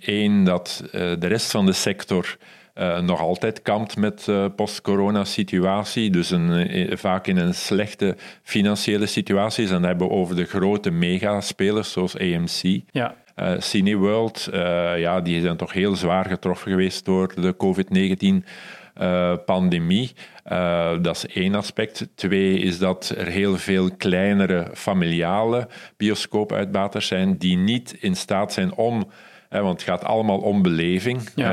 Eén, 0.00 0.32
um, 0.32 0.44
dat 0.44 0.82
de 0.92 1.26
rest 1.26 1.50
van 1.50 1.66
de 1.66 1.72
sector 1.72 2.36
uh, 2.74 3.00
nog 3.00 3.20
altijd 3.20 3.62
kampt 3.62 3.96
met 3.96 4.26
uh, 4.30 4.46
post-corona-situatie. 4.56 6.10
Dus 6.10 6.30
een, 6.30 6.52
eh, 6.52 6.96
vaak 6.96 7.26
in 7.26 7.36
een 7.36 7.54
slechte 7.54 8.16
financiële 8.42 9.06
situatie. 9.06 9.64
En 9.64 9.72
dan 9.72 9.82
hebben 9.82 10.08
we 10.08 10.12
over 10.12 10.36
de 10.36 10.44
grote 10.44 10.90
megaspelers 10.90 11.92
zoals 11.92 12.18
AMC. 12.18 12.80
Ja. 12.90 13.14
Uh, 13.36 13.52
Cineworld, 13.58 14.48
ja, 14.96 15.20
die 15.20 15.40
zijn 15.40 15.56
toch 15.56 15.72
heel 15.72 15.96
zwaar 15.96 16.24
getroffen 16.24 16.70
geweest 16.70 17.04
door 17.04 17.34
de 17.34 17.56
COVID-19. 17.56 18.44
pandemie. 19.44 20.12
Uh, 20.52 20.90
dat 21.02 21.16
is 21.16 21.26
één 21.26 21.54
aspect. 21.54 22.08
Twee 22.14 22.58
is 22.58 22.78
dat 22.78 23.14
er 23.16 23.26
heel 23.26 23.56
veel 23.56 23.90
kleinere 23.96 24.70
familiale 24.74 25.68
bioscoopuitbaters 25.96 27.06
zijn 27.06 27.36
die 27.36 27.56
niet 27.56 27.96
in 28.00 28.16
staat 28.16 28.52
zijn 28.52 28.74
om 28.74 29.10
want 29.58 29.80
het 29.80 29.82
gaat 29.82 30.04
allemaal 30.04 30.38
om 30.38 30.62
beleving. 30.62 31.18
Eh, 31.18 31.44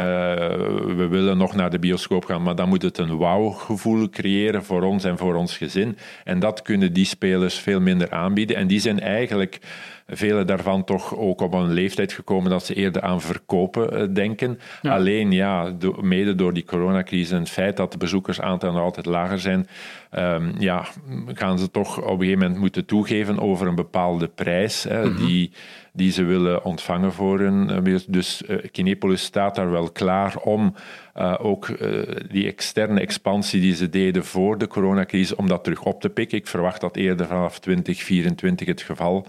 we 0.96 1.08
willen 1.10 1.38
nog 1.38 1.56
naar 1.56 1.70
de 1.70 1.80
bioscoop 1.80 2.25
gaan, 2.25 2.44
maar 2.44 2.56
dan 2.56 2.70
moet 2.70 2.82
het 2.82 2.98
een 2.98 3.18
wauw-gevoel 3.18 4.10
creëren 4.10 4.63
voor 4.63 4.84
ons 4.84 5.04
en 5.04 5.18
voor 5.18 5.36
ons 5.36 5.58
gezin. 5.58 5.98
En 6.24 6.39
dat 6.39 6.62
kunnen 6.62 6.94
die 6.94 7.06
spelers 7.06 7.56
veel 7.56 7.80
minder 7.80 8.12
aanbieden. 8.12 8.56
En 8.56 8.68
die 8.68 8.80
zijn 8.80 9.00
eigenlijk 9.00 9.60
vele 10.08 10.46
daarvan 10.46 10.84
toch 10.84 11.18
ook 11.18 11.42
op 11.42 11.54
een 11.54 11.74
leeftijd 11.74 12.14
gekomen 12.14 12.50
dat 12.50 12.66
ze 12.66 12.74
eerder 12.74 13.02
aan 13.02 13.22
verkopen 13.22 13.92
eh, 13.92 14.08
denken. 14.14 14.60
Alleen 14.82 15.32
ja, 15.32 15.74
mede 16.02 16.36
door 16.36 16.54
die 16.54 16.66
coronacrisis 16.66 17.32
en 17.32 17.40
het 17.40 17.50
feit 17.50 17.78
dat 17.78 17.92
de 17.92 17.98
bezoekersaantallen 17.98 18.76
nog 18.76 18.84
altijd 18.84 19.06
lager 19.06 19.40
zijn, 19.40 19.68
um, 20.12 20.54
ja, 20.60 20.86
gaan 21.28 21.60
ze 21.60 21.72
toch 21.72 21.98
op 21.98 22.04
een 22.04 22.20
gegeven 22.20 22.40
moment 22.40 22.60
moeten 22.60 22.86
toegeven 22.86 23.40
over 23.40 23.68
een 23.68 23.76
bepaalde 23.76 24.28
prijs 24.28 24.84
hè, 24.84 25.06
mhm. 25.06 25.26
die, 25.26 25.52
die 25.94 26.12
ze 26.12 26.24
willen 26.24 26.64
ontvangen 26.64 27.14
voor 27.14 27.40
een. 27.40 27.70
Eh, 27.70 27.96
dus 28.08 28.44
uh, 28.48 28.58
Kinepolis 28.72 29.24
staat 29.24 29.56
daar 29.56 29.72
wel 29.72 29.92
klaar 29.92 30.38
om 30.38 30.74
uh, 31.18 31.36
ook 31.40 31.68
uh, 31.68 32.02
die 32.30 32.48
externe 32.48 33.00
expansie 33.00 33.62
die 33.62 33.76
ze 33.76 33.90
deden 33.90 34.26
voor 34.26 34.58
de 34.58 34.68
coronacrisis, 34.68 35.36
om 35.36 35.48
dat 35.48 35.64
terug 35.64 35.84
op 35.84 36.02
te 36.02 36.10
pikken. 36.10 36.38
Ik 36.38 36.48
verwacht 36.48 36.82
dat 36.82 36.96
eerder 36.96 37.28
vanaf 37.28 37.60
2024 37.60 38.68
het 38.68 38.82
geval 38.82 39.28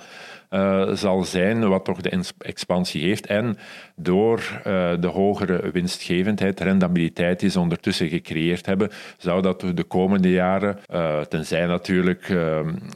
uh, 0.51 0.89
zal 0.93 1.25
zijn, 1.25 1.69
wat 1.69 1.85
toch 1.85 2.01
de 2.01 2.25
expansie 2.39 3.03
heeft. 3.03 3.27
En 3.27 3.57
door 3.97 4.39
uh, 4.39 4.91
de 5.01 5.07
hogere 5.07 5.71
winstgevendheid, 5.71 6.61
rendabiliteit 6.61 7.41
die 7.41 7.51
ze 7.51 7.61
ondertussen 7.61 8.09
gecreëerd 8.09 8.67
hebben, 8.67 8.91
zou 9.19 9.43
dat 9.43 9.65
de 9.75 9.85
komende 9.85 10.31
jaren, 10.31 10.79
uh, 10.93 11.21
tenzij 11.21 11.67
natuurlijk 11.67 12.33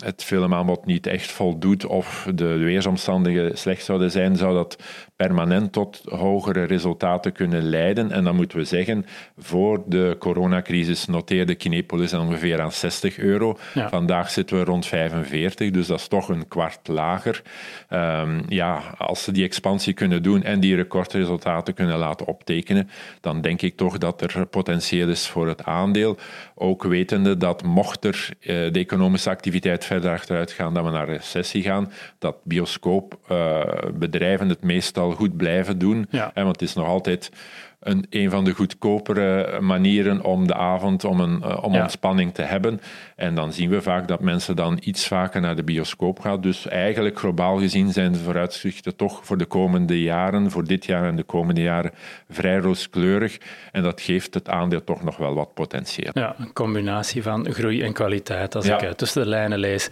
het 0.05 0.25
filmaanbod 0.25 0.87
niet 0.87 1.07
echt 1.07 1.31
voldoet 1.31 1.87
of 1.87 2.29
de 2.35 2.57
weersomstandigheden 2.57 3.59
slecht 3.59 3.85
zouden 3.85 4.11
zijn, 4.11 4.37
zou 4.37 4.55
dat 4.55 4.77
permanent 5.17 5.73
tot 5.73 6.03
hogere 6.05 6.65
resultaten 6.65 7.33
kunnen 7.33 7.63
leiden. 7.63 8.11
En 8.11 8.25
dan 8.25 8.37
moeten 8.37 8.59
we 8.59 8.65
zeggen, 8.65 9.07
voor 9.39 9.83
de 9.87 10.17
coronacrisis 10.19 11.07
noteerde 11.07 11.55
Kinepolis 11.55 12.13
ongeveer 12.13 12.61
aan 12.61 12.73
60 12.73 13.19
euro. 13.19 13.59
Vandaag 13.75 14.31
zitten 14.31 14.59
we 14.59 14.65
rond 14.65 14.87
45, 14.87 15.71
dus 15.71 15.87
dat 15.87 15.99
is 15.99 16.09
toch 16.09 16.29
een 16.29 16.49
kwart 16.49 16.89
lager. 16.89 17.42
Um, 17.91 18.43
ja, 18.49 18.83
als 18.99 19.23
ze 19.23 19.33
die 19.33 19.45
expansie 19.45 19.93
kunnen 19.93 20.23
doen 20.23 20.43
en 20.43 20.61
die 20.61 20.77
recordresultaten 20.77 21.75
kunnen 21.75 21.99
laten 21.99 22.27
optekenen, 22.27 22.91
dan 23.21 23.41
denk 23.41 23.63
ik 23.63 23.77
toch 23.77 23.99
dat 23.99 24.21
er 24.21 24.47
potentieel 24.47 25.09
is 25.09 25.29
voor 25.29 25.49
het 25.49 25.65
aandeel. 25.65 26.17
Ook 26.55 26.83
wetende 26.83 27.37
dat 27.37 27.63
mocht 27.63 28.05
er 28.05 28.29
uh, 28.41 28.47
de 28.47 28.79
economische 28.79 29.31
activiteit 29.31 29.85
verder 29.85 30.11
achteruit 30.11 30.53
gaan, 30.53 30.75
dat 30.75 30.85
we 30.85 30.91
naar 30.91 31.09
recessie 31.09 31.63
gaan, 31.63 31.93
dat 32.19 32.37
bioscoopbedrijven 32.45 34.49
het 34.49 34.63
meestal 34.63 35.11
goed 35.11 35.37
blijven 35.37 35.79
doen. 35.79 36.07
Ja. 36.11 36.31
want 36.35 36.61
het 36.61 36.63
is 36.63 36.75
nog 36.75 36.87
altijd 36.87 37.31
een, 37.83 38.07
een 38.11 38.31
van 38.31 38.45
de 38.45 38.53
goedkopere 38.53 39.61
manieren 39.61 40.25
om 40.25 40.47
de 40.47 40.55
avond 40.55 41.05
om, 41.05 41.21
een, 41.21 41.43
uh, 41.45 41.59
om 41.63 41.75
ontspanning 41.75 42.35
te 42.35 42.43
hebben. 42.43 42.81
En 43.17 43.35
dan 43.35 43.53
zien 43.53 43.71
we 43.71 43.83
vaak 43.83 44.09
dat 44.09 44.21
mensen 44.21 44.57
dan 44.57 44.79
iets 44.81 45.07
vaker 45.07 45.41
naar 45.41 45.57
de 45.57 45.63
bioscoop 45.63 46.21
gaan. 46.21 46.41
Dus 46.41 46.69
eigenlijk 46.69 47.19
globaal 47.19 47.59
gezien 47.59 47.93
zijn 47.93 48.13
de 48.13 48.19
vooruitzichten 48.19 48.97
toch 48.97 49.21
voor 49.23 49.37
de 49.37 49.45
komende 49.45 50.03
jaren, 50.03 50.51
voor 50.51 50.65
dit 50.65 50.85
jaar 50.85 51.05
en 51.05 51.17
de 51.17 51.23
komende 51.23 51.63
jaren, 51.63 51.91
vrij 52.31 52.57
rooskleurig. 52.57 53.39
En 53.73 53.83
dat 53.83 54.01
geeft 54.01 54.35
het 54.35 54.49
aandeel 54.49 54.85
toch 54.85 55.03
nog 55.03 55.17
wel 55.17 55.35
wat 55.35 55.55
potentieel. 55.55 56.11
Ja, 56.13 56.35
een 56.39 56.53
combinatie 56.53 57.23
van 57.23 57.53
groei 57.53 57.83
en 57.83 57.93
kwaliteit, 57.93 58.55
als 58.55 58.67
ik 58.67 58.83
uh, 58.83 58.91
tussen 58.91 59.23
de 59.23 59.29
lijnen 59.29 59.59
lees. 59.59 59.91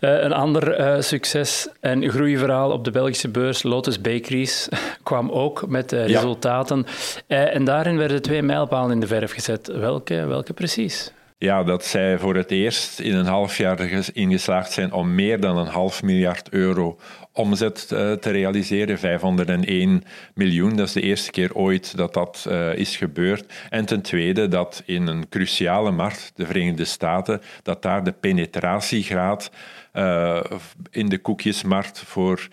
Uh, 0.00 0.22
een 0.22 0.32
ander 0.32 1.02
succes- 1.02 1.68
en 1.80 2.10
groeiverhaal 2.10 2.70
op 2.70 2.84
de 2.84 2.90
Belgische 2.90 3.28
beurs, 3.28 3.62
Lotus 3.62 4.00
Bakeries, 4.00 4.68
kwam 5.02 5.30
ook 5.30 5.68
met 5.68 5.92
resultaten. 5.92 6.86
Eh, 7.26 7.54
en 7.54 7.64
daarin 7.64 7.96
werden 7.96 8.22
twee 8.22 8.42
mijlpalen 8.42 8.90
in 8.90 9.00
de 9.00 9.06
verf 9.06 9.32
gezet. 9.32 9.66
Welke, 9.66 10.26
welke 10.26 10.52
precies? 10.52 11.12
Ja, 11.42 11.62
dat 11.62 11.84
zij 11.84 12.18
voor 12.18 12.34
het 12.36 12.50
eerst 12.50 13.00
in 13.00 13.14
een 13.14 13.26
half 13.26 13.56
jaar 13.56 13.80
ingeslaagd 14.12 14.72
zijn 14.72 14.92
om 14.92 15.14
meer 15.14 15.40
dan 15.40 15.56
een 15.56 15.66
half 15.66 16.02
miljard 16.02 16.48
euro 16.48 16.98
omzet 17.32 17.88
uh, 17.92 18.12
te 18.12 18.30
realiseren. 18.30 18.98
501 18.98 20.04
miljoen, 20.34 20.76
dat 20.76 20.86
is 20.86 20.92
de 20.92 21.00
eerste 21.00 21.30
keer 21.30 21.54
ooit 21.54 21.96
dat 21.96 22.14
dat 22.14 22.46
uh, 22.48 22.74
is 22.74 22.96
gebeurd. 22.96 23.52
En 23.70 23.84
ten 23.84 24.02
tweede 24.02 24.48
dat 24.48 24.82
in 24.86 25.06
een 25.06 25.28
cruciale 25.28 25.90
markt, 25.90 26.32
de 26.34 26.46
Verenigde 26.46 26.84
Staten, 26.84 27.40
dat 27.62 27.82
daar 27.82 28.04
de 28.04 28.12
penetratiegraad 28.12 29.50
in 30.90 31.08
de 31.08 31.18
koekjesmarkt 31.18 31.98
voor 31.98 32.48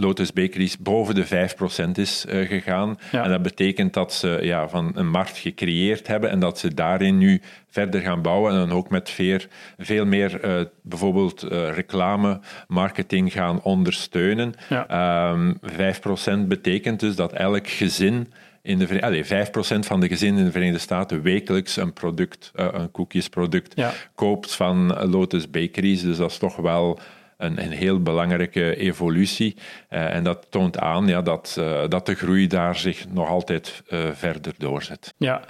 Lotus 0.00 0.32
Bakeries 0.32 0.78
boven 0.78 1.14
de 1.14 1.26
5% 1.26 1.90
is 1.94 2.24
uh, 2.28 2.48
gegaan. 2.48 2.98
En 3.12 3.30
dat 3.30 3.42
betekent 3.42 3.94
dat 3.94 4.12
ze 4.12 4.38
ja, 4.42 4.68
van 4.68 4.92
een 4.94 5.08
markt 5.08 5.36
gecreëerd 5.36 6.06
hebben 6.06 6.30
en 6.30 6.40
dat 6.40 6.58
ze 6.58 6.74
daarin 6.74 7.18
nu 7.18 7.40
verder 7.70 8.00
gaan 8.00 8.22
bouwen 8.22 8.52
en 8.52 8.58
dan 8.58 8.72
ook 8.72 8.90
met 8.90 9.10
veel, 9.10 9.38
veel 9.78 10.06
meer 10.06 10.44
uh, 10.44 10.64
bijvoorbeeld 10.82 11.44
uh, 11.44 11.50
reclame, 11.72 12.40
marketing 12.68 13.32
gaan 13.32 13.62
ondersteunen. 13.62 14.54
Ja. 14.68 15.30
Um, 15.32 15.58
ehm, 15.62 16.42
5% 16.44 16.46
betekent 16.46 17.00
dus 17.00 17.16
dat 17.16 17.32
elk 17.32 17.68
gezin 17.68 18.32
in 18.62 18.78
de 18.78 19.02
Allee, 19.02 19.24
5% 19.24 19.28
van 19.78 20.00
de 20.00 20.08
gezinnen 20.08 20.38
in 20.38 20.46
de 20.46 20.52
Verenigde 20.52 20.80
Staten 20.80 21.22
wekelijks 21.22 21.76
een 21.76 21.92
product, 21.92 22.50
een 22.54 22.90
koekjesproduct, 22.90 23.72
ja. 23.76 23.92
koopt 24.14 24.54
van 24.54 25.08
Lotus 25.10 25.50
Bakeries. 25.50 26.02
Dus 26.02 26.16
dat 26.16 26.30
is 26.30 26.38
toch 26.38 26.56
wel 26.56 26.98
een, 27.40 27.62
een 27.62 27.70
heel 27.70 28.02
belangrijke 28.02 28.76
evolutie. 28.76 29.56
Uh, 29.90 30.14
en 30.14 30.24
dat 30.24 30.46
toont 30.48 30.78
aan 30.78 31.06
ja, 31.06 31.22
dat, 31.22 31.56
uh, 31.58 31.80
dat 31.88 32.06
de 32.06 32.14
groei 32.14 32.46
daar 32.46 32.76
zich 32.76 33.04
nog 33.08 33.28
altijd 33.28 33.82
uh, 33.88 33.98
verder 34.12 34.52
doorzet. 34.58 35.14
Ja, 35.16 35.40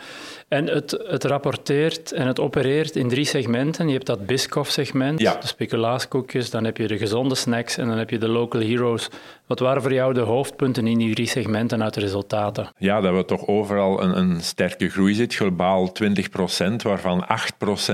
en 0.49 0.67
het, 0.67 0.91
het 1.07 1.25
rapporteert 1.25 2.13
en 2.13 2.27
het 2.27 2.41
opereert 2.41 2.97
in 2.97 3.09
drie 3.09 3.25
segmenten. 3.25 3.87
Je 3.87 3.93
hebt 3.93 4.07
dat 4.07 4.27
Biscoff-segment, 4.27 5.21
ja. 5.21 5.37
de 5.41 5.47
speculaaskoekjes, 5.47 6.51
dan 6.51 6.65
heb 6.65 6.77
je 6.77 6.87
de 6.87 6.99
gezonde 6.99 7.35
snacks 7.35 7.77
en 7.77 7.89
dan 7.89 7.99
heb 7.99 8.11
je 8.11 8.19
de 8.19 8.29
local 8.29 8.61
heroes. 8.61 9.09
Wat 9.51 9.59
waren 9.59 9.83
voor 9.83 9.93
jou 9.93 10.15
de 10.15 10.21
hoofdpunten 10.21 10.87
in 10.87 10.99
die 10.99 11.15
drie 11.15 11.27
segmenten 11.27 11.83
uit 11.83 11.95
de 11.95 12.01
resultaten? 12.01 12.69
Ja, 12.79 13.01
dat 13.01 13.15
we 13.15 13.25
toch 13.25 13.47
overal 13.47 14.03
een, 14.03 14.19
een 14.19 14.41
sterke 14.41 14.89
groei 14.89 15.15
zit. 15.15 15.35
Globaal 15.35 15.93
20% 16.03 16.75
waarvan 16.83 17.27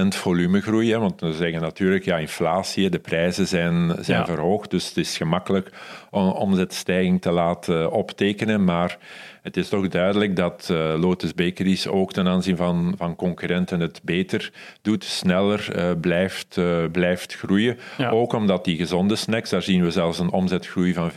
8% 0.04 0.08
volumegroei. 0.08 0.90
Hè, 0.90 0.98
want 0.98 1.20
we 1.20 1.32
zeggen 1.32 1.60
natuurlijk, 1.60 2.04
ja, 2.04 2.18
inflatie, 2.18 2.90
de 2.90 2.98
prijzen 2.98 3.46
zijn, 3.46 3.96
zijn 4.00 4.26
verhoogd, 4.26 4.70
dus 4.70 4.88
het 4.88 4.96
is 4.96 5.16
gemakkelijk 5.16 5.70
om 6.10 6.28
omzetstijging 6.28 7.22
te 7.22 7.30
laten 7.30 7.90
optekenen, 7.90 8.64
maar 8.64 8.98
het 9.46 9.56
is 9.56 9.68
toch 9.68 9.88
duidelijk 9.88 10.36
dat 10.36 10.68
uh, 10.72 10.94
Lotus 10.98 11.34
Bakeries 11.34 11.88
ook 11.88 12.12
ten 12.12 12.28
aanzien 12.28 12.56
van, 12.56 12.94
van 12.96 13.16
concurrenten 13.16 13.80
het 13.80 14.00
beter 14.02 14.52
doet, 14.82 15.04
sneller 15.04 15.68
uh, 15.76 15.90
blijft, 16.00 16.56
uh, 16.56 16.84
blijft 16.92 17.34
groeien. 17.34 17.78
Ook 18.10 18.32
omdat 18.32 18.64
die 18.64 18.76
gezonde 18.76 19.16
snacks, 19.16 19.50
daar 19.50 19.62
zien 19.62 19.82
we 19.82 19.90
zelfs 19.90 20.18
een 20.18 20.30
omzetgroei 20.30 20.92
van 20.92 21.10
25%, 21.10 21.14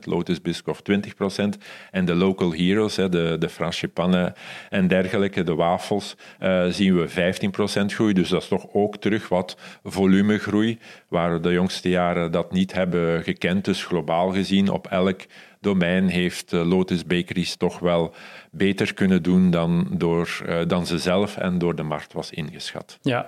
Lotus 0.00 0.40
Biscoff 0.40 0.82
20%, 0.90 1.58
en 1.90 2.04
de 2.04 2.14
local 2.14 2.52
heroes, 2.52 2.94
de, 2.94 3.36
de 3.38 3.48
franchipannen 3.48 4.34
en 4.70 4.88
dergelijke, 4.88 5.42
de 5.42 5.54
wafels, 5.54 6.16
zien 6.68 6.96
we 6.96 7.08
15% 7.82 7.84
groei. 7.86 8.12
Dus 8.12 8.28
dat 8.28 8.42
is 8.42 8.48
toch 8.48 8.66
ook 8.72 8.96
terug 8.96 9.28
wat 9.28 9.56
volumegroei, 9.84 10.78
waar 11.08 11.32
we 11.32 11.40
de 11.40 11.52
jongste 11.52 11.88
jaren 11.88 12.32
dat 12.32 12.52
niet 12.52 12.72
hebben 12.72 13.22
gekend. 13.22 13.64
Dus 13.64 13.84
globaal 13.84 14.30
gezien 14.30 14.68
op 14.68 14.86
elk 14.86 15.20
domein 15.60 16.08
heeft 16.08 16.52
eh, 16.52 16.68
Lotus 16.68 17.04
Bakeries 17.04 17.56
toch 17.56 17.78
wel 17.78 18.14
beter 18.50 18.94
kunnen 18.94 19.22
doen 19.22 19.50
dan, 19.50 19.86
door, 19.90 20.42
eh, 20.46 20.58
dan 20.66 20.86
ze 20.86 20.98
zelf 20.98 21.36
en 21.36 21.58
door 21.58 21.74
de 21.74 21.82
markt 21.82 22.12
was 22.12 22.30
ingeschat. 22.30 22.98
Ja. 23.02 23.26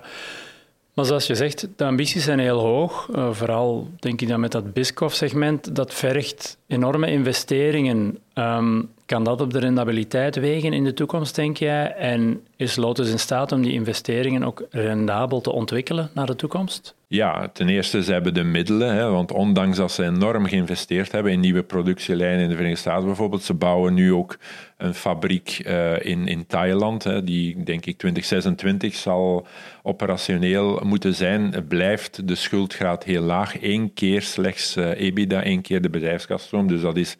Maar 0.99 1.07
zoals 1.07 1.27
je 1.27 1.35
zegt, 1.35 1.67
de 1.75 1.85
ambities 1.85 2.23
zijn 2.23 2.39
heel 2.39 2.59
hoog. 2.59 3.09
Uh, 3.15 3.31
vooral 3.31 3.89
denk 3.99 4.21
ik 4.21 4.27
dan 4.27 4.39
met 4.39 4.51
dat 4.51 4.73
Biscoff-segment, 4.73 5.75
dat 5.75 5.93
vergt 5.93 6.57
enorme 6.67 7.11
investeringen. 7.11 8.17
Um, 8.33 8.89
kan 9.09 9.23
dat 9.23 9.41
op 9.41 9.53
de 9.53 9.59
rendabiliteit 9.59 10.35
wegen 10.35 10.73
in 10.73 10.83
de 10.83 10.93
toekomst, 10.93 11.35
denk 11.35 11.57
jij? 11.57 11.93
En 11.93 12.41
is 12.55 12.75
Lotus 12.75 13.09
in 13.09 13.19
staat 13.19 13.51
om 13.51 13.61
die 13.61 13.73
investeringen 13.73 14.43
ook 14.43 14.65
rendabel 14.69 15.41
te 15.41 15.51
ontwikkelen 15.51 16.09
naar 16.13 16.25
de 16.25 16.35
toekomst? 16.35 16.95
Ja, 17.07 17.47
ten 17.53 17.69
eerste, 17.69 18.03
ze 18.03 18.11
hebben 18.11 18.33
de 18.33 18.43
middelen. 18.43 18.95
Hè, 18.95 19.09
want 19.09 19.31
ondanks 19.31 19.77
dat 19.77 19.91
ze 19.91 20.03
enorm 20.03 20.45
geïnvesteerd 20.45 21.11
hebben 21.11 21.31
in 21.31 21.39
nieuwe 21.39 21.63
productielijnen 21.63 22.39
in 22.39 22.49
de 22.49 22.55
Verenigde 22.55 22.81
Staten 22.81 23.05
bijvoorbeeld, 23.05 23.43
ze 23.43 23.53
bouwen 23.53 23.93
nu 23.93 24.13
ook 24.13 24.37
een 24.77 24.93
fabriek 24.93 25.61
uh, 25.65 26.05
in, 26.05 26.27
in 26.27 26.45
Thailand, 26.47 27.03
hè, 27.03 27.23
die 27.23 27.63
denk 27.63 27.85
ik 27.85 27.97
2026 27.97 28.95
zal 28.95 29.47
operationeel 29.83 30.81
moeten 30.83 31.15
zijn. 31.15 31.65
Blijft 31.67 32.27
de 32.27 32.35
schuldgraad 32.35 33.03
heel 33.03 33.21
laag. 33.21 33.61
Eén 33.61 33.93
keer 33.93 34.21
slechts 34.21 34.77
uh, 34.77 35.01
EBITDA, 35.01 35.43
één 35.43 35.61
keer 35.61 35.81
de 35.81 35.89
bedrijfskaststroom. 35.89 36.67
Dus 36.67 36.81
dat 36.81 36.97
is 36.97 37.17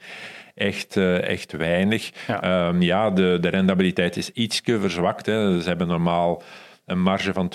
echt, 0.60 0.96
uh, 0.96 1.28
echt 1.28 1.51
weinig. 1.51 2.12
Ja, 2.28 2.68
um, 2.68 2.82
ja 2.82 3.10
de, 3.10 3.38
de 3.42 3.50
rendabiliteit 3.50 4.18
is 4.18 4.32
ietsje 4.32 4.80
verzwakt. 4.80 5.25
Hè. 5.25 5.62
Ze 5.62 5.68
hebben 5.68 5.88
normaal 5.88 6.44
een 6.89 7.01
marge 7.01 7.34
van 7.34 7.51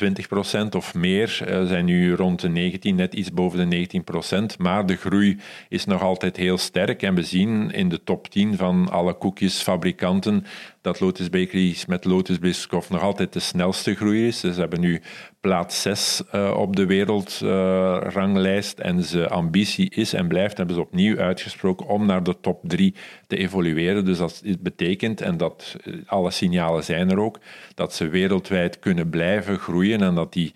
20% 0.65 0.69
of 0.77 0.95
meer. 0.95 1.43
Eh, 1.47 1.65
zijn 1.65 1.85
nu 1.85 2.15
rond 2.15 2.41
de 2.41 2.49
19, 2.49 2.95
net 2.95 3.15
iets 3.15 3.33
boven 3.33 3.71
de 3.71 3.77
19%. 3.77 4.59
Maar 4.59 4.87
de 4.87 4.97
groei 4.97 5.39
is 5.69 5.85
nog 5.85 6.03
altijd 6.03 6.37
heel 6.37 6.59
sterk. 6.59 7.03
En 7.03 7.15
we 7.15 7.23
zien 7.23 7.71
in 7.71 7.89
de 7.89 8.03
top 8.05 8.29
10 8.29 8.57
van 8.57 8.91
alle 8.91 9.13
koekjesfabrikanten 9.13 10.47
dat 10.85 11.01
Lotus 11.01 11.31
Bakeries 11.31 11.87
met 11.87 12.05
Lotus 12.05 12.39
Biscoff 12.39 12.91
nog 12.91 13.03
altijd 13.03 13.33
de 13.33 13.41
snelste 13.41 13.95
groei 13.95 14.27
is. 14.27 14.41
Ze 14.41 14.49
hebben 14.49 14.81
nu 14.81 15.01
plaats 15.41 15.83
6 15.83 16.23
uh, 16.35 16.47
eh, 16.47 16.57
op 16.57 16.77
de 16.77 16.87
wereldranglijst. 16.87 18.79
Uh, 18.79 18.87
en 18.87 19.03
zijn 19.03 19.29
ambitie 19.29 19.91
is 19.91 20.13
en 20.13 20.29
blijft, 20.29 20.57
hebben 20.57 20.77
ze 20.77 20.83
opnieuw 20.83 21.19
uitgesproken, 21.19 21.87
om 21.87 22.07
naar 22.07 22.23
de 22.23 22.41
top 22.41 22.61
3 22.63 22.95
te 23.27 23.37
evolueren. 23.37 24.05
Dus 24.05 24.19
dat 24.19 24.43
betekent, 24.61 25.21
en 25.21 25.37
dat 25.37 25.77
eh, 25.85 25.95
alle 26.07 26.31
signalen 26.31 26.85
zijn 26.85 27.11
er 27.11 27.19
ook, 27.19 27.39
dat 27.75 27.95
ze 27.95 28.09
wereldwijd 28.09 28.79
kunnen 28.79 29.09
blijven 29.09 29.59
groeien 29.59 30.01
en 30.01 30.15
dat 30.15 30.33
die 30.33 30.55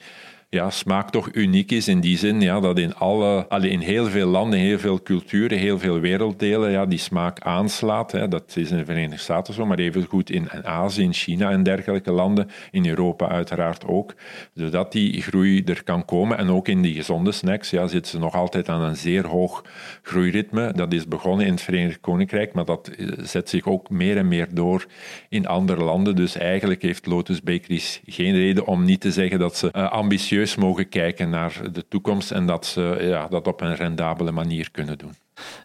ja, 0.51 0.71
smaak 0.71 1.11
toch 1.11 1.29
uniek 1.33 1.71
is 1.71 1.89
in 1.89 2.01
die 2.01 2.19
zin 2.19 2.41
ja, 2.41 2.61
dat 2.61 2.79
in, 2.79 2.95
alle, 2.95 3.49
alle, 3.49 3.69
in 3.69 3.81
heel 3.81 4.07
veel 4.07 4.27
landen, 4.27 4.59
heel 4.59 4.79
veel 4.79 5.03
culturen, 5.03 5.59
heel 5.59 5.79
veel 5.79 6.01
werelddelen 6.01 6.71
ja, 6.71 6.87
die 6.87 6.99
smaak 6.99 7.41
aanslaat. 7.41 8.13
Hè. 8.13 8.29
Dat 8.29 8.57
is 8.57 8.71
in 8.71 8.77
de 8.77 8.85
Verenigde 8.85 9.19
Staten 9.19 9.55
zo, 9.55 9.67
maar 9.67 9.79
even 9.79 10.05
goed 10.05 10.31
in 10.31 10.51
Azië, 10.65 11.03
in 11.03 11.13
China 11.13 11.51
en 11.51 11.63
dergelijke 11.63 12.13
landen, 12.13 12.49
in 12.71 12.87
Europa 12.87 13.29
uiteraard 13.29 13.87
ook. 13.87 14.15
Zodat 14.55 14.93
die 14.93 15.23
groei 15.23 15.63
er 15.65 15.85
kan 15.85 16.05
komen. 16.05 16.39
En 16.39 16.49
ook 16.49 16.69
in 16.69 16.83
die 16.83 16.95
gezonde 16.95 17.33
snacks 17.33 17.71
ja, 17.71 17.87
zitten 17.87 18.11
ze 18.11 18.19
nog 18.19 18.35
altijd 18.35 18.69
aan 18.69 18.83
een 18.83 18.97
zeer 18.97 19.27
hoog 19.27 19.65
groeiritme. 20.03 20.73
Dat 20.73 20.93
is 20.93 21.09
begonnen 21.09 21.47
in 21.47 21.53
het 21.53 21.63
Verenigd 21.63 22.01
Koninkrijk, 22.01 22.53
maar 22.53 22.65
dat 22.65 22.89
eh, 22.89 23.07
zet 23.23 23.49
zich 23.49 23.67
ook 23.67 23.91
meer 23.91 24.17
en 24.17 24.29
meer 24.29 24.49
door 24.51 24.87
in 25.29 25.47
andere 25.47 25.85
landen. 25.85 26.17
Dus 26.17 26.37
eigenlijk 26.37 26.83
heeft 26.83 27.07
Lotus 27.07 27.43
Bakeries 27.43 28.01
geen 28.07 28.35
reden 28.35 28.67
om 28.67 28.85
niet 28.85 29.01
te 29.01 29.13
zeggen 29.13 29.39
dat 29.39 29.57
ze 29.57 29.71
uh, 29.73 29.91
ambitieus 29.91 30.38
mogen 30.59 30.89
kijken 30.89 31.31
naar 31.31 31.61
de 31.73 31.85
toekomst 31.89 32.31
en 32.31 32.47
dat 32.47 32.67
ze 32.67 32.97
ja, 33.01 33.27
dat 33.29 33.47
op 33.47 33.61
een 33.61 33.75
rendabele 33.75 34.33
manier 34.33 34.71
kunnen 34.71 34.99
doen. 34.99 35.15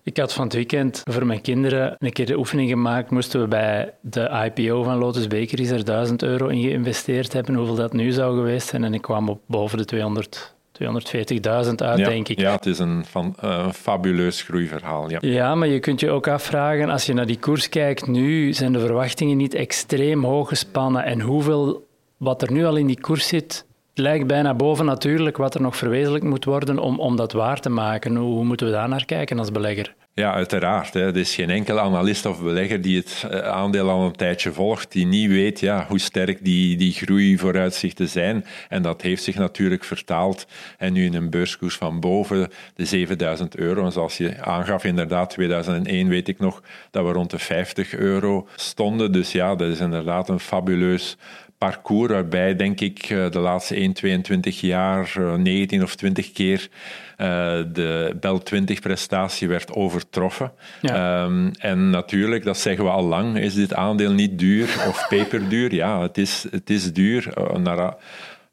Ik 0.04 0.18
had 0.18 0.34
van 0.34 0.44
het 0.44 0.54
weekend 0.54 1.02
voor 1.04 1.26
mijn 1.26 1.42
kinderen 1.42 1.96
een 2.00 2.12
keer 2.12 2.26
de 2.26 2.38
oefening 2.38 2.70
gemaakt. 2.70 3.10
Moesten 3.10 3.42
we 3.42 3.48
bij 3.48 3.94
de 4.02 4.52
IPO 4.56 4.84
van 4.84 4.98
Lotus 4.98 5.28
Bakeries 5.28 5.70
er 5.70 5.86
1000 5.86 6.24
euro 6.24 6.48
in 6.48 6.62
geïnvesteerd 6.62 7.34
hebben, 7.34 7.56
hoeveel 7.56 7.76
dat 7.76 7.94
nu 7.94 8.12
zou 8.12 8.36
geweest 8.36 8.68
zijn. 8.68 8.84
En 8.84 8.94
ik 8.94 9.02
kwam 9.02 9.30
op 9.30 9.42
boven 9.48 9.78
de 9.78 9.86
200 9.86 10.54
240.000 10.82 11.76
uit, 11.76 12.06
denk 12.06 12.28
ik. 12.28 12.40
Ja, 12.40 12.52
het 12.52 12.66
is 12.66 12.80
een, 12.80 13.06
van, 13.06 13.36
uh, 13.44 13.72
fabuleus 13.72 14.42
groeiverhaal. 14.42 15.10
Ja. 15.10 15.18
ja, 15.22 15.56
maar 15.56 15.68
je 15.68 15.80
kunt 15.80 16.00
je 16.00 16.10
ook 16.10 16.28
afvragen, 16.28 16.90
als 16.90 17.06
je 17.06 17.14
naar 17.14 17.26
die 17.26 17.40
koers 17.40 17.70
kijkt 17.70 18.08
nu, 18.08 18.54
zijn 18.54 18.74
de 18.74 18.80
verwachtingen 18.80 19.38
niet 19.38 19.54
extreem 19.54 20.24
hoog 20.24 20.48
gespannen. 20.48 21.04
En 21.04 21.22
hoeveel 21.22 21.88
wat 22.18 22.42
er 22.42 22.52
nu 22.52 22.66
al 22.66 22.76
in 22.76 22.88
die 22.88 23.02
koers 23.02 23.28
zit, 23.28 23.66
het 23.94 24.02
lijkt 24.02 24.28
bijna 24.28 24.54
boven 24.54 24.86
natuurlijk 24.86 25.38
wat 25.38 25.56
er 25.56 25.62
nog 25.62 25.78
verwezenlijkt 25.78 26.26
moet 26.26 26.46
worden 26.46 26.80
om, 26.80 27.00
om 27.00 27.16
dat 27.16 27.32
waar 27.32 27.60
te 27.60 27.70
maken. 27.70 28.16
Hoe, 28.16 28.44
moeten 28.44 28.66
we 28.66 28.74
daar 28.74 28.90
naar 28.90 29.06
kijken 29.06 29.40
als 29.40 29.52
belegger? 29.52 29.96
Ja, 30.14 30.34
uiteraard. 30.34 30.94
Hè. 30.94 31.08
Er 31.08 31.18
is 31.18 31.36
geen 31.36 31.50
enkele 31.50 31.80
analist 31.80 32.26
of 32.26 32.42
belegger 32.42 32.82
die 32.82 32.98
het 32.98 33.26
eh, 33.30 33.40
aandeel 33.40 33.90
al 33.90 34.06
een 34.06 34.16
tijdje 34.16 34.52
volgt, 34.52 34.92
die 34.92 35.06
niet 35.06 35.30
weet 35.30 35.60
ja, 35.60 35.86
hoe 35.88 36.00
sterk 36.00 36.44
die, 36.44 36.78
die 36.78 36.92
groeivooruitzichten 36.92 38.10
zijn. 38.10 38.46
En 38.70 38.82
dat 38.82 39.02
heeft 39.02 39.24
zich 39.24 39.36
natuurlijk 39.36 39.84
vertaald. 39.84 40.48
En 40.78 40.94
nu 40.94 41.06
in 41.06 41.14
een 41.14 41.30
beurskoers 41.30 41.76
van 41.76 42.00
boven 42.00 42.50
de 42.76 42.86
7000 42.86 43.56
euro. 43.56 43.86
En 43.86 43.92
zoals 43.92 44.18
je 44.18 44.42
aangaf, 44.42 44.84
inderdaad, 44.84 45.30
2001 45.30 46.08
weet 46.08 46.28
ik 46.28 46.40
nog 46.40 46.62
dat 46.92 47.06
we 47.06 47.12
rond 47.12 47.30
de 47.30 47.40
50 47.40 47.96
euro 47.96 48.48
stonden. 48.56 49.12
Dus 49.12 49.32
ja, 49.32 49.56
dat 49.56 49.70
is 49.70 49.80
inderdaad 49.80 50.30
een 50.30 50.40
fabuleus 50.40 51.18
parcours 51.64 52.12
waarbij, 52.12 52.56
denk 52.56 52.80
ik, 52.80 53.04
eh, 53.04 53.30
de 53.30 53.40
laatste 53.40 53.76
1, 53.76 53.94
22 53.94 54.62
jaar 54.62 55.14
19 55.38 55.78
eh, 55.78 55.84
of 55.84 55.96
20 55.96 56.32
keer 56.32 56.70
uh, 57.18 57.28
de 57.74 58.16
Bel 58.20 58.42
20-prestatie 58.42 59.48
werd 59.48 59.72
overtroffen. 59.72 60.52
Um, 60.82 61.52
en 61.58 61.90
natuurlijk, 61.90 62.44
dat 62.44 62.58
zeggen 62.58 62.84
we 62.84 62.90
al 62.90 63.04
lang, 63.04 63.38
is 63.38 63.54
dit 63.54 63.74
aandeel 63.74 64.12
niet 64.12 64.40
duur 64.40 64.68
of 64.88 65.06
peperduur? 65.10 65.74
Ja, 65.74 66.02
het 66.02 66.18
is, 66.18 66.46
het 66.52 66.70
is 66.70 66.94
duur. 66.94 67.34
Naar, 67.60 67.96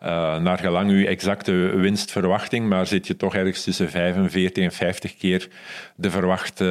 uh, 0.02 0.38
naar 0.38 0.58
gelang 0.58 0.90
uw 0.90 1.04
exacte 1.04 1.52
winstverwachting, 1.76 2.68
maar 2.68 2.86
zit 2.86 3.06
je 3.06 3.16
toch 3.16 3.34
ergens 3.34 3.62
tussen 3.62 3.90
45 3.90 4.64
en 4.64 4.72
50 4.72 5.16
keer 5.16 5.48
de 5.96 6.10
verwachte 6.10 6.64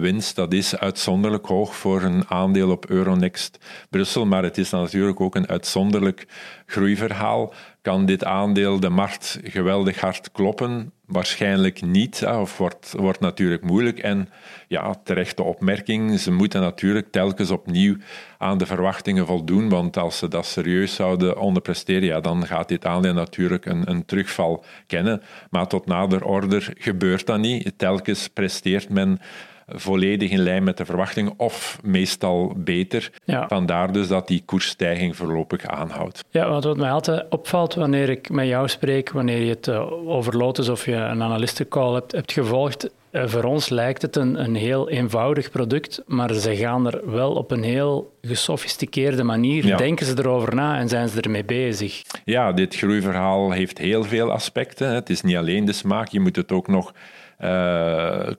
winst. 0.00 0.36
Dat 0.36 0.52
is 0.52 0.76
uitzonderlijk 0.76 1.46
hoog 1.46 1.76
voor 1.76 2.02
een 2.02 2.24
aandeel 2.28 2.70
op 2.70 2.90
Euronext 2.90 3.58
Brussel, 3.90 4.26
maar 4.26 4.42
het 4.42 4.58
is 4.58 4.70
natuurlijk 4.70 5.20
ook 5.20 5.34
een 5.34 5.48
uitzonderlijk 5.48 6.26
groeiverhaal. 6.66 7.52
Kan 7.84 8.06
dit 8.06 8.24
aandeel 8.24 8.80
de 8.80 8.88
markt 8.88 9.38
geweldig 9.42 10.00
hard 10.00 10.32
kloppen? 10.32 10.92
Waarschijnlijk 11.06 11.82
niet, 11.82 12.26
of 12.26 12.58
wordt, 12.58 12.94
wordt 12.96 13.20
natuurlijk 13.20 13.64
moeilijk. 13.64 13.98
En 13.98 14.28
ja, 14.68 14.94
terechte 15.04 15.42
opmerking, 15.42 16.20
ze 16.20 16.32
moeten 16.32 16.60
natuurlijk 16.60 17.10
telkens 17.10 17.50
opnieuw 17.50 17.96
aan 18.38 18.58
de 18.58 18.66
verwachtingen 18.66 19.26
voldoen, 19.26 19.68
want 19.68 19.96
als 19.96 20.18
ze 20.18 20.28
dat 20.28 20.46
serieus 20.46 20.94
zouden 20.94 21.38
onderpresteren, 21.38 22.04
ja, 22.04 22.20
dan 22.20 22.46
gaat 22.46 22.68
dit 22.68 22.86
aandeel 22.86 23.14
natuurlijk 23.14 23.66
een, 23.66 23.90
een 23.90 24.04
terugval 24.04 24.64
kennen. 24.86 25.22
Maar 25.50 25.66
tot 25.66 25.86
nader 25.86 26.24
order 26.24 26.72
gebeurt 26.78 27.26
dat 27.26 27.38
niet. 27.38 27.72
Telkens 27.76 28.28
presteert 28.28 28.88
men 28.88 29.20
volledig 29.68 30.30
in 30.30 30.42
lijn 30.42 30.64
met 30.64 30.76
de 30.76 30.84
verwachtingen 30.84 31.34
of 31.36 31.78
meestal 31.82 32.52
beter. 32.56 33.10
Vandaar 33.26 33.92
dus 33.92 34.08
dat 34.08 34.28
die 34.28 34.42
koersstijging 34.44 35.16
voorlopig 35.16 35.66
aanhoudt. 35.66 36.24
Ja, 36.30 36.48
want 36.48 36.64
wat 36.64 36.76
mij 36.76 36.90
altijd 36.90 37.26
opvalt 37.30 37.74
wanneer 37.74 38.08
ik 38.08 38.30
met 38.30 38.46
jou 38.46 38.68
spreek, 38.68 39.10
wanneer 39.10 39.42
je 39.42 39.50
het 39.50 39.66
uh, 39.66 40.08
over 40.08 40.36
Lotus 40.36 40.68
of 40.68 40.84
je 40.84 40.94
een 40.94 41.22
analistencall 41.22 41.92
hebt, 41.92 42.12
hebt 42.12 42.32
gevolgd, 42.32 42.90
uh, 43.12 43.26
voor 43.26 43.44
ons 43.44 43.68
lijkt 43.68 44.02
het 44.02 44.16
een, 44.16 44.40
een 44.44 44.54
heel 44.54 44.88
eenvoudig 44.88 45.50
product, 45.50 46.02
maar 46.06 46.32
ze 46.32 46.56
gaan 46.56 46.86
er 46.86 47.10
wel 47.10 47.32
op 47.32 47.50
een 47.50 47.62
heel 47.62 48.12
gesofisticeerde 48.22 49.22
manier, 49.22 49.76
denken 49.76 50.06
ze 50.06 50.14
erover 50.18 50.54
na 50.54 50.78
en 50.78 50.88
zijn 50.88 51.08
ze 51.08 51.20
ermee 51.20 51.44
bezig. 51.44 52.02
Ja, 52.24 52.52
dit 52.52 52.76
groeiverhaal 52.76 53.50
heeft 53.50 53.78
heel 53.78 54.04
veel 54.04 54.32
aspecten. 54.32 54.94
Het 54.94 55.10
is 55.10 55.22
niet 55.22 55.36
alleen 55.36 55.64
de 55.64 55.72
smaak, 55.72 56.08
je 56.08 56.20
moet 56.20 56.36
het 56.36 56.52
ook 56.52 56.68
nog 56.68 56.92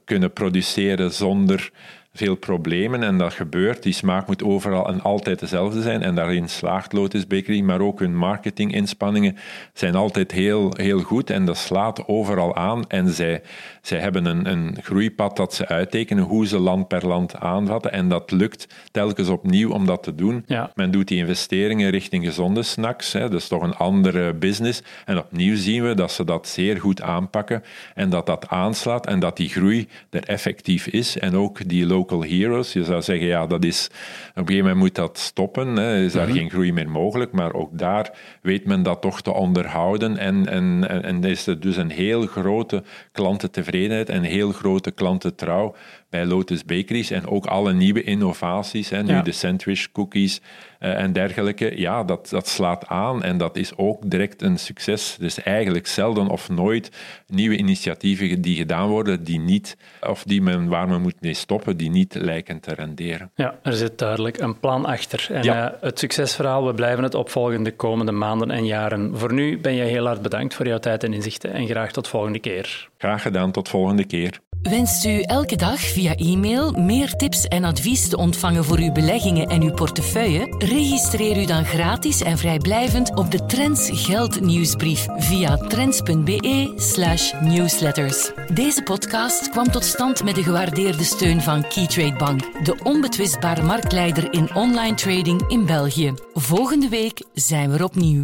kunnen 0.06 0.34
produceren 0.34 1.12
zonder 1.12 1.72
veel 2.16 2.36
problemen 2.36 3.04
en 3.04 3.18
dat 3.18 3.34
gebeurt. 3.34 3.84
Die 3.84 3.94
smaak 3.94 4.28
moet 4.28 4.44
overal 4.44 4.88
en 4.88 5.02
altijd 5.02 5.40
dezelfde 5.40 5.82
zijn 5.82 6.02
en 6.02 6.16
daarin 6.16 6.50
slaagt 6.50 6.94
Lotus 6.94 7.28
Bakery, 7.28 7.62
maar 7.62 7.82
ook 7.82 8.00
hun 8.00 8.18
marketinginspanningen 8.18 9.38
zijn 9.74 9.96
altijd 9.96 10.32
heel, 10.32 10.74
heel 10.78 11.00
goed 11.00 11.30
en 11.30 11.46
dat 11.46 11.58
slaat 11.58 12.08
overal 12.08 12.56
aan 12.56 12.88
en 12.88 13.10
zij, 13.10 13.42
zij 13.82 14.00
hebben 14.00 14.26
een, 14.26 14.52
een 14.52 14.78
groeipad 14.82 15.36
dat 15.38 15.54
ze 15.54 15.68
uittekenen, 15.68 16.24
hoe 16.24 16.48
ze 16.48 16.60
land 16.60 16.88
per 16.88 17.08
land 17.08 17.36
aanvatten 17.36 17.92
en 17.92 18.10
dat 18.10 18.32
lukt 18.32 18.68
telkens 18.92 19.30
opnieuw 19.30 19.72
om 19.72 19.86
dat 19.86 20.04
te 20.04 20.16
doen. 20.16 20.46
Men 20.76 20.92
doet 20.92 21.08
die 21.08 21.18
investeringen 21.18 21.90
richting 21.90 22.26
gezonde 22.26 22.64
snacks, 22.64 23.14
hè, 23.14 23.20
dat 23.20 23.40
is 23.40 23.48
toch 23.48 23.62
een 23.62 23.76
andere 23.76 24.34
business 24.34 24.84
en 25.06 25.18
opnieuw 25.18 25.56
zien 25.56 25.84
we 25.84 25.94
dat 25.94 26.12
ze 26.12 26.26
dat 26.26 26.48
zeer 26.48 26.80
goed 26.80 27.02
aanpakken 27.02 27.64
en 27.94 28.10
dat 28.10 28.26
dat 28.26 28.48
aanslaat 28.48 29.08
en 29.08 29.20
dat 29.20 29.38
die 29.38 29.50
groei 29.50 29.88
er 30.10 30.24
effectief 30.24 30.88
is 30.88 31.18
en 31.18 31.36
ook 31.36 31.68
die 31.68 31.86
low 31.86 32.05
local 32.10 32.30
heroes. 32.30 32.74
Je 32.74 32.84
zou 32.84 33.02
zeggen, 33.02 33.28
ja, 33.28 33.48
dat 33.48 33.64
is, 33.64 33.88
op 34.30 34.36
een 34.36 34.48
gegeven 34.48 34.58
moment 34.58 34.78
moet 34.78 34.96
dat 34.96 35.18
stoppen. 35.18 35.76
Hè. 35.76 36.04
Is 36.04 36.14
daar 36.14 36.28
mhm. 36.28 36.38
geen 36.38 36.50
groei 36.50 36.74
meer 36.74 36.90
mogelijk? 36.90 37.32
Maar 37.32 37.54
ook 37.54 37.78
daar 37.78 38.18
weet 38.42 38.66
men 38.66 38.84
dat 38.84 39.02
toch 39.02 39.22
te 39.22 39.34
onderhouden. 39.34 40.18
En, 40.18 40.48
en, 40.48 40.88
en, 40.90 41.04
en 41.04 41.24
is 41.24 41.48
er 41.48 41.60
dus 41.60 41.78
een 41.78 41.90
heel 41.90 42.26
grote 42.26 42.84
klantentevredenheid 43.12 44.10
en 44.10 44.24
heel 44.24 44.52
grote 44.52 44.92
klantentrouw 44.92 45.76
bij 46.16 46.26
Lotus 46.26 46.66
Bakeries 46.66 47.12
en 47.12 47.28
ook 47.28 47.46
alle 47.46 47.74
nieuwe 47.74 48.04
innovaties, 48.04 48.90
hè, 48.90 49.04
nu 49.04 49.22
de 49.22 49.32
sandwich 49.32 49.92
cookies 49.92 50.42
uh, 50.80 51.02
en 51.02 51.14
dergelijke, 51.14 51.80
ja, 51.80 52.04
dat, 52.04 52.30
dat 52.30 52.48
slaat 52.48 52.88
aan 52.88 53.24
en 53.24 53.38
dat 53.38 53.58
is 53.58 53.78
ook 53.78 54.10
direct 54.10 54.42
een 54.42 54.58
succes. 54.58 55.16
Dus 55.20 55.44
eigenlijk 55.44 55.88
zelden 55.88 56.28
of 56.28 56.50
nooit 56.50 56.92
nieuwe 57.28 57.58
initiatieven 57.58 58.42
die 58.42 58.56
gedaan 58.56 58.90
worden, 58.90 59.24
die 59.24 59.40
niet, 59.40 59.78
of 60.02 60.24
die 60.24 60.42
men, 60.42 60.68
waar 60.68 60.88
men 60.88 61.02
moet 61.02 61.22
mee 61.22 61.34
stoppen, 61.34 61.78
die 61.78 61.90
niet 61.90 62.16
lijken 62.16 62.60
te 62.60 62.74
renderen. 62.74 63.32
Ja, 63.36 63.60
er 63.64 63.74
zit 63.74 63.98
duidelijk 63.98 64.40
een 64.40 64.60
plan 64.60 64.86
achter. 64.86 65.28
En 65.32 65.44
ja. 65.44 65.74
uh, 65.74 65.82
het 65.82 66.00
succesverhaal, 66.00 66.66
we 66.66 66.74
blijven 66.74 67.04
het 67.04 67.16
opvolgen 67.16 67.64
de 67.64 67.76
komende 67.76 68.12
maanden 68.12 68.52
en 68.52 68.66
jaren. 68.66 69.18
Voor 69.18 69.34
nu 69.34 69.60
ben 69.60 69.74
je 69.74 69.84
heel 69.84 70.06
hard 70.06 70.22
bedankt 70.22 70.54
voor 70.54 70.68
jouw 70.68 70.80
tijd 70.80 71.04
en 71.04 71.14
inzichten 71.14 71.54
en 71.54 71.68
graag 71.68 71.92
tot 71.92 72.08
volgende 72.08 72.40
keer. 72.40 72.90
Graag 72.98 73.22
gedaan, 73.22 73.52
tot 73.52 73.70
volgende 73.70 74.06
keer. 74.06 74.40
Wenst 74.70 75.06
u 75.06 75.22
elke 75.22 75.56
dag 75.56 75.80
via 75.80 76.16
e-mail 76.16 76.72
meer 76.72 77.16
tips 77.16 77.48
en 77.48 77.64
advies 77.64 78.10
te 78.10 78.18
ontvangen 78.18 78.64
voor 78.64 78.78
uw 78.78 78.92
beleggingen 78.92 79.48
en 79.48 79.62
uw 79.62 79.74
portefeuille? 79.74 80.56
Registreer 80.58 81.42
u 81.42 81.46
dan 81.46 81.66
gratis 81.66 82.22
en 82.22 82.38
vrijblijvend 82.38 83.16
op 83.16 83.32
de 83.32 83.46
Trends 83.46 83.90
Geld 83.94 84.42
nieuwsbrief 84.42 85.08
via 85.18 85.56
trends.be/slash 85.58 87.34
newsletters. 87.42 88.32
Deze 88.54 88.84
podcast 88.84 89.50
kwam 89.50 89.72
tot 89.72 89.84
stand 89.84 90.24
met 90.24 90.36
de 90.36 90.44
gewaardeerde 90.44 91.04
steun 91.04 91.42
van 91.42 91.68
Keytrade 91.68 92.18
Bank, 92.18 92.66
de 92.66 92.76
onbetwistbare 92.84 93.62
marktleider 93.62 94.34
in 94.34 94.56
online 94.56 94.96
trading 94.96 95.42
in 95.48 95.66
België. 95.66 96.14
Volgende 96.34 96.90
week 96.90 97.24
zijn 97.34 97.70
we 97.70 97.78
er 97.78 97.84
opnieuw. 97.84 98.24